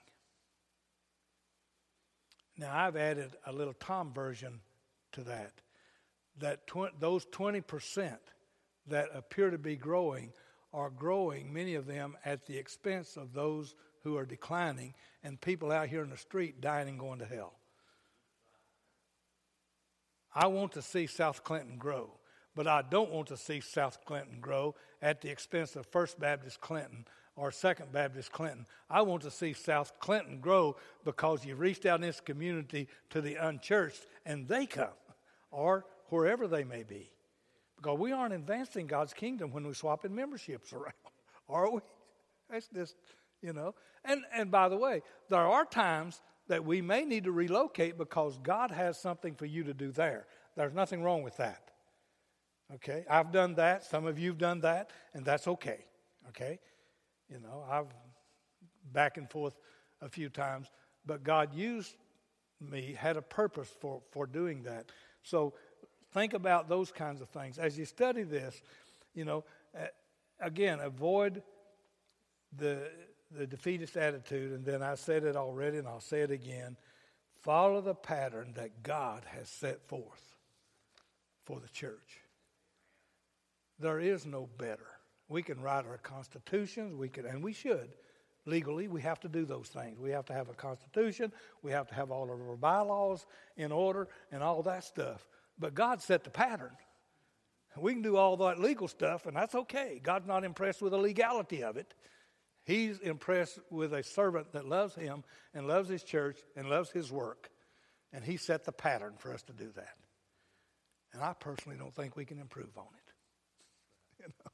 Now, 2.57 2.75
I've 2.75 2.95
added 2.95 3.35
a 3.45 3.53
little 3.53 3.75
Tom 3.75 4.11
version 4.11 4.61
to 5.11 5.21
that. 5.25 5.53
That 6.39 6.65
tw- 6.65 6.99
those 6.99 7.27
20% 7.27 8.17
that 8.87 9.09
appear 9.13 9.51
to 9.51 9.59
be 9.59 9.75
growing 9.75 10.33
are 10.73 10.89
growing, 10.89 11.53
many 11.53 11.75
of 11.75 11.85
them, 11.85 12.17
at 12.25 12.47
the 12.47 12.57
expense 12.57 13.17
of 13.17 13.33
those 13.33 13.75
who 14.01 14.17
are 14.17 14.25
declining 14.25 14.95
and 15.23 15.39
people 15.39 15.71
out 15.71 15.89
here 15.89 16.01
in 16.01 16.09
the 16.09 16.17
street 16.17 16.59
dying 16.59 16.89
and 16.89 16.99
going 16.99 17.19
to 17.19 17.25
hell. 17.25 17.53
I 20.33 20.47
want 20.47 20.71
to 20.71 20.81
see 20.81 21.05
South 21.05 21.43
Clinton 21.43 21.77
grow, 21.77 22.18
but 22.59 22.67
I 22.67 22.81
don't 22.81 23.09
want 23.09 23.29
to 23.29 23.37
see 23.37 23.61
South 23.61 24.03
Clinton 24.03 24.39
grow 24.41 24.75
at 25.01 25.21
the 25.21 25.29
expense 25.29 25.77
of 25.77 25.85
First 25.85 26.19
Baptist 26.19 26.59
Clinton 26.59 27.05
or 27.37 27.51
Second 27.51 27.93
Baptist 27.93 28.33
Clinton. 28.33 28.65
I 28.89 29.01
want 29.01 29.21
to 29.21 29.31
see 29.31 29.53
South 29.53 29.97
Clinton 30.01 30.41
grow 30.41 30.75
because 31.05 31.45
you 31.45 31.55
reached 31.55 31.85
out 31.85 32.01
in 32.01 32.05
this 32.05 32.19
community 32.19 32.89
to 33.11 33.21
the 33.21 33.35
unchurched 33.35 34.05
and 34.25 34.45
they 34.45 34.65
come, 34.65 34.89
or 35.51 35.85
wherever 36.09 36.49
they 36.49 36.65
may 36.65 36.83
be. 36.83 37.09
Because 37.77 37.97
we 37.97 38.11
aren't 38.11 38.33
advancing 38.33 38.87
God's 38.87 39.13
kingdom 39.13 39.53
when 39.53 39.65
we're 39.65 39.73
swapping 39.73 40.13
memberships 40.13 40.73
around, 40.73 40.91
are 41.47 41.71
we? 41.71 41.79
That's 42.49 42.67
just, 42.67 42.97
you 43.41 43.53
know. 43.53 43.73
And, 44.03 44.23
and 44.33 44.51
by 44.51 44.67
the 44.67 44.75
way, 44.75 45.01
there 45.29 45.47
are 45.47 45.63
times 45.63 46.21
that 46.49 46.65
we 46.65 46.81
may 46.81 47.05
need 47.05 47.23
to 47.23 47.31
relocate 47.31 47.97
because 47.97 48.37
God 48.43 48.71
has 48.71 48.99
something 48.99 49.33
for 49.33 49.45
you 49.45 49.63
to 49.63 49.73
do 49.73 49.93
there. 49.93 50.27
There's 50.57 50.73
nothing 50.73 51.01
wrong 51.01 51.23
with 51.23 51.37
that. 51.37 51.68
Okay? 52.75 53.05
I've 53.09 53.31
done 53.31 53.55
that. 53.55 53.83
Some 53.83 54.05
of 54.05 54.19
you 54.19 54.29
have 54.29 54.37
done 54.37 54.61
that, 54.61 54.91
and 55.13 55.25
that's 55.25 55.47
okay. 55.47 55.85
Okay? 56.29 56.59
You 57.29 57.39
know, 57.39 57.63
I've 57.69 57.87
back 58.91 59.17
and 59.17 59.29
forth 59.29 59.55
a 60.01 60.09
few 60.09 60.29
times, 60.29 60.67
but 61.05 61.23
God 61.23 61.53
used 61.53 61.95
me, 62.59 62.95
had 62.97 63.17
a 63.17 63.21
purpose 63.21 63.69
for, 63.79 64.01
for 64.11 64.25
doing 64.25 64.63
that. 64.63 64.91
So 65.23 65.53
think 66.13 66.33
about 66.33 66.67
those 66.67 66.91
kinds 66.91 67.21
of 67.21 67.29
things. 67.29 67.57
As 67.57 67.77
you 67.77 67.85
study 67.85 68.23
this, 68.23 68.61
you 69.13 69.25
know, 69.25 69.43
again, 70.39 70.79
avoid 70.79 71.43
the, 72.57 72.89
the 73.31 73.45
defeatist 73.45 73.95
attitude. 73.97 74.51
And 74.53 74.65
then 74.65 74.81
I 74.81 74.95
said 74.95 75.23
it 75.23 75.35
already, 75.35 75.77
and 75.77 75.87
I'll 75.87 75.99
say 75.99 76.21
it 76.21 76.31
again. 76.31 76.77
Follow 77.41 77.81
the 77.81 77.95
pattern 77.95 78.53
that 78.55 78.83
God 78.83 79.23
has 79.25 79.49
set 79.49 79.85
forth 79.87 80.35
for 81.45 81.59
the 81.59 81.69
church. 81.69 82.21
There 83.79 83.99
is 83.99 84.25
no 84.25 84.49
better. 84.57 84.87
We 85.27 85.41
can 85.41 85.61
write 85.61 85.85
our 85.85 85.97
constitutions, 85.97 86.95
we 86.95 87.09
can, 87.09 87.25
and 87.25 87.43
we 87.43 87.53
should. 87.53 87.89
Legally, 88.45 88.87
we 88.87 89.01
have 89.01 89.19
to 89.19 89.29
do 89.29 89.45
those 89.45 89.67
things. 89.67 89.99
We 89.99 90.09
have 90.11 90.25
to 90.25 90.33
have 90.33 90.49
a 90.49 90.53
constitution, 90.53 91.31
we 91.61 91.71
have 91.71 91.87
to 91.87 91.95
have 91.95 92.11
all 92.11 92.23
of 92.23 92.29
our 92.29 92.55
bylaws 92.55 93.25
in 93.57 93.71
order, 93.71 94.07
and 94.31 94.41
all 94.41 94.63
that 94.63 94.83
stuff. 94.83 95.25
But 95.57 95.75
God 95.75 96.01
set 96.01 96.23
the 96.23 96.29
pattern. 96.29 96.71
We 97.77 97.93
can 97.93 98.01
do 98.01 98.17
all 98.17 98.35
that 98.37 98.59
legal 98.59 98.87
stuff, 98.87 99.25
and 99.25 99.35
that's 99.35 99.55
okay. 99.55 99.99
God's 100.01 100.27
not 100.27 100.43
impressed 100.43 100.81
with 100.81 100.91
the 100.91 100.97
legality 100.97 101.63
of 101.63 101.77
it. 101.77 101.93
He's 102.65 102.99
impressed 102.99 103.59
with 103.69 103.93
a 103.93 104.03
servant 104.03 104.51
that 104.53 104.67
loves 104.67 104.95
Him 104.95 105.23
and 105.53 105.67
loves 105.67 105.89
His 105.89 106.03
church 106.03 106.39
and 106.55 106.69
loves 106.69 106.91
His 106.91 107.11
work. 107.11 107.49
And 108.11 108.23
He 108.23 108.37
set 108.37 108.65
the 108.65 108.71
pattern 108.71 109.13
for 109.17 109.33
us 109.33 109.43
to 109.43 109.53
do 109.53 109.71
that. 109.75 109.95
And 111.13 111.21
I 111.23 111.33
personally 111.33 111.77
don't 111.77 111.93
think 111.93 112.15
we 112.15 112.25
can 112.25 112.39
improve 112.39 112.77
on 112.77 112.87
it. 112.95 113.08
You 114.27 114.27
know? 114.27 114.51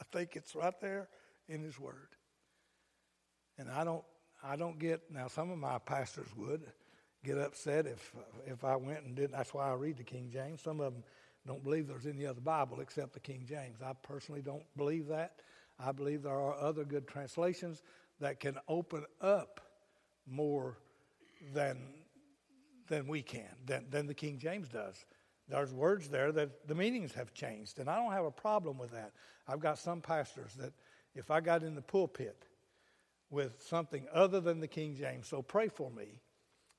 I 0.00 0.04
think 0.16 0.36
it's 0.36 0.54
right 0.54 0.78
there 0.80 1.08
in 1.48 1.62
His 1.62 1.78
Word. 1.78 2.08
And 3.58 3.68
I 3.68 3.82
don't, 3.84 4.04
I 4.42 4.56
don't 4.56 4.78
get 4.78 5.10
now. 5.10 5.26
Some 5.26 5.50
of 5.50 5.58
my 5.58 5.78
pastors 5.78 6.28
would 6.36 6.62
get 7.24 7.38
upset 7.38 7.86
if 7.86 8.12
if 8.46 8.64
I 8.64 8.76
went 8.76 9.04
and 9.04 9.16
did. 9.16 9.32
That's 9.32 9.52
why 9.52 9.68
I 9.68 9.74
read 9.74 9.96
the 9.96 10.04
King 10.04 10.30
James. 10.32 10.62
Some 10.62 10.80
of 10.80 10.94
them 10.94 11.02
don't 11.46 11.64
believe 11.64 11.88
there's 11.88 12.06
any 12.06 12.26
other 12.26 12.40
Bible 12.40 12.80
except 12.80 13.14
the 13.14 13.20
King 13.20 13.44
James. 13.48 13.82
I 13.82 13.92
personally 14.02 14.42
don't 14.42 14.64
believe 14.76 15.08
that. 15.08 15.40
I 15.80 15.92
believe 15.92 16.22
there 16.22 16.32
are 16.32 16.54
other 16.54 16.84
good 16.84 17.06
translations 17.08 17.82
that 18.20 18.40
can 18.40 18.58
open 18.68 19.04
up 19.20 19.60
more 20.26 20.78
than 21.54 21.78
than 22.88 23.06
we 23.06 23.22
can 23.22 23.48
than, 23.66 23.86
than 23.90 24.06
the 24.06 24.14
King 24.14 24.38
James 24.38 24.68
does. 24.68 25.04
There's 25.48 25.72
words 25.72 26.08
there 26.08 26.30
that 26.32 26.68
the 26.68 26.74
meanings 26.74 27.12
have 27.14 27.32
changed, 27.32 27.78
and 27.78 27.88
I 27.88 27.96
don't 27.96 28.12
have 28.12 28.24
a 28.24 28.30
problem 28.30 28.76
with 28.78 28.90
that. 28.92 29.12
I've 29.46 29.60
got 29.60 29.78
some 29.78 30.00
pastors 30.00 30.54
that 30.54 30.72
if 31.14 31.30
I 31.30 31.40
got 31.40 31.62
in 31.62 31.74
the 31.74 31.82
pulpit 31.82 32.44
with 33.30 33.62
something 33.62 34.06
other 34.12 34.40
than 34.40 34.60
the 34.60 34.68
King 34.68 34.94
James, 34.94 35.26
so 35.26 35.40
pray 35.40 35.68
for 35.68 35.90
me, 35.90 36.20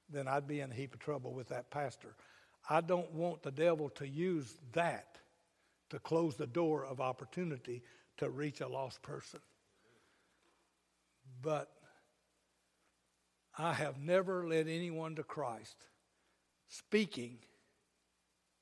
then 0.09 0.27
I'd 0.27 0.47
be 0.47 0.59
in 0.59 0.71
a 0.71 0.73
heap 0.73 0.93
of 0.93 0.99
trouble 0.99 1.33
with 1.33 1.49
that 1.49 1.71
pastor. 1.71 2.15
I 2.69 2.81
don't 2.81 3.11
want 3.11 3.41
the 3.41 3.51
devil 3.51 3.89
to 3.89 4.07
use 4.07 4.59
that 4.73 5.17
to 5.89 5.99
close 5.99 6.35
the 6.35 6.47
door 6.47 6.85
of 6.85 7.01
opportunity 7.01 7.81
to 8.17 8.29
reach 8.29 8.61
a 8.61 8.67
lost 8.67 9.01
person. 9.01 9.39
But 11.41 11.71
I 13.57 13.73
have 13.73 13.99
never 13.99 14.47
led 14.47 14.67
anyone 14.67 15.15
to 15.15 15.23
Christ 15.23 15.75
speaking 16.67 17.39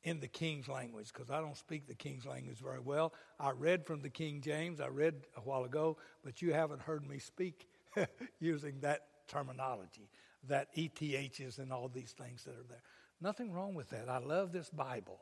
in 0.07 0.21
the 0.21 0.27
King's 0.27 0.69
language 0.69 1.11
because 1.11 1.29
I 1.29 1.41
don't 1.41 1.57
speak 1.57 1.85
the 1.85 1.93
King's 1.93 2.25
language 2.25 2.59
very 2.59 2.79
well. 2.79 3.13
I 3.41 3.51
read 3.51 3.85
from 3.85 4.01
the 4.01 4.09
King 4.09 4.39
James, 4.39 4.79
I 4.79 4.87
read 4.87 5.15
a 5.35 5.41
while 5.41 5.65
ago, 5.65 5.97
but 6.23 6.41
you 6.41 6.53
haven't 6.53 6.81
heard 6.81 7.05
me 7.05 7.19
speak 7.19 7.67
using 8.39 8.79
that 8.79 9.01
terminology, 9.27 10.09
that 10.47 10.73
ETHs 10.77 11.59
and 11.59 11.73
all 11.73 11.89
these 11.89 12.13
things 12.13 12.45
that 12.45 12.51
are 12.51 12.67
there. 12.69 12.81
Nothing 13.19 13.51
wrong 13.51 13.73
with 13.73 13.89
that. 13.89 14.07
I 14.07 14.19
love 14.19 14.53
this 14.53 14.69
Bible, 14.69 15.19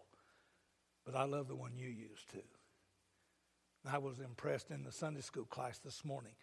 but 1.04 1.16
I 1.16 1.24
love 1.24 1.48
the 1.48 1.56
one 1.56 1.72
you 1.76 1.88
use 1.88 2.24
too. 2.32 2.44
I 3.92 3.98
was 3.98 4.20
impressed 4.20 4.70
in 4.70 4.84
the 4.84 4.92
Sunday 4.92 5.22
school 5.22 5.46
class 5.46 5.80
this 5.80 6.06
morning 6.06 6.34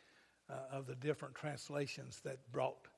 uh, 0.50 0.76
of 0.76 0.86
the 0.86 0.96
different 0.96 1.36
translations 1.36 2.20
that 2.24 2.38
brought 2.50 2.88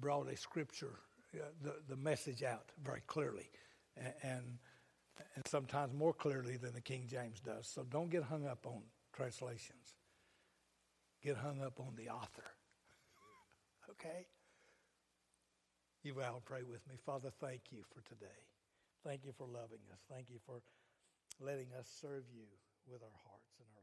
brought 0.00 0.28
a 0.28 0.36
scripture, 0.36 0.98
uh, 1.34 1.44
the 1.62 1.76
the 1.88 1.96
message 1.96 2.42
out 2.42 2.72
very 2.84 3.02
clearly, 3.06 3.50
and, 3.96 4.14
and 4.22 4.58
and 5.34 5.46
sometimes 5.46 5.92
more 5.92 6.12
clearly 6.12 6.56
than 6.56 6.74
the 6.74 6.80
King 6.80 7.06
James 7.08 7.40
does. 7.40 7.66
So 7.66 7.84
don't 7.84 8.10
get 8.10 8.24
hung 8.24 8.46
up 8.46 8.66
on 8.66 8.82
translations. 9.12 9.96
Get 11.22 11.36
hung 11.36 11.62
up 11.62 11.78
on 11.80 11.94
the 11.96 12.08
author. 12.08 12.44
okay? 13.90 14.26
You 16.02 16.14
will 16.14 16.42
pray 16.44 16.62
with 16.62 16.86
me. 16.88 16.96
Father, 17.04 17.30
thank 17.40 17.70
you 17.70 17.84
for 17.94 18.02
today. 18.08 18.42
Thank 19.04 19.24
you 19.24 19.32
for 19.36 19.46
loving 19.46 19.82
us. 19.92 20.00
Thank 20.10 20.30
you 20.30 20.38
for 20.46 20.62
letting 21.40 21.68
us 21.78 21.86
serve 22.00 22.24
you 22.32 22.46
with 22.86 23.02
our 23.02 23.18
hearts 23.26 23.54
and 23.58 23.68
our 23.76 23.81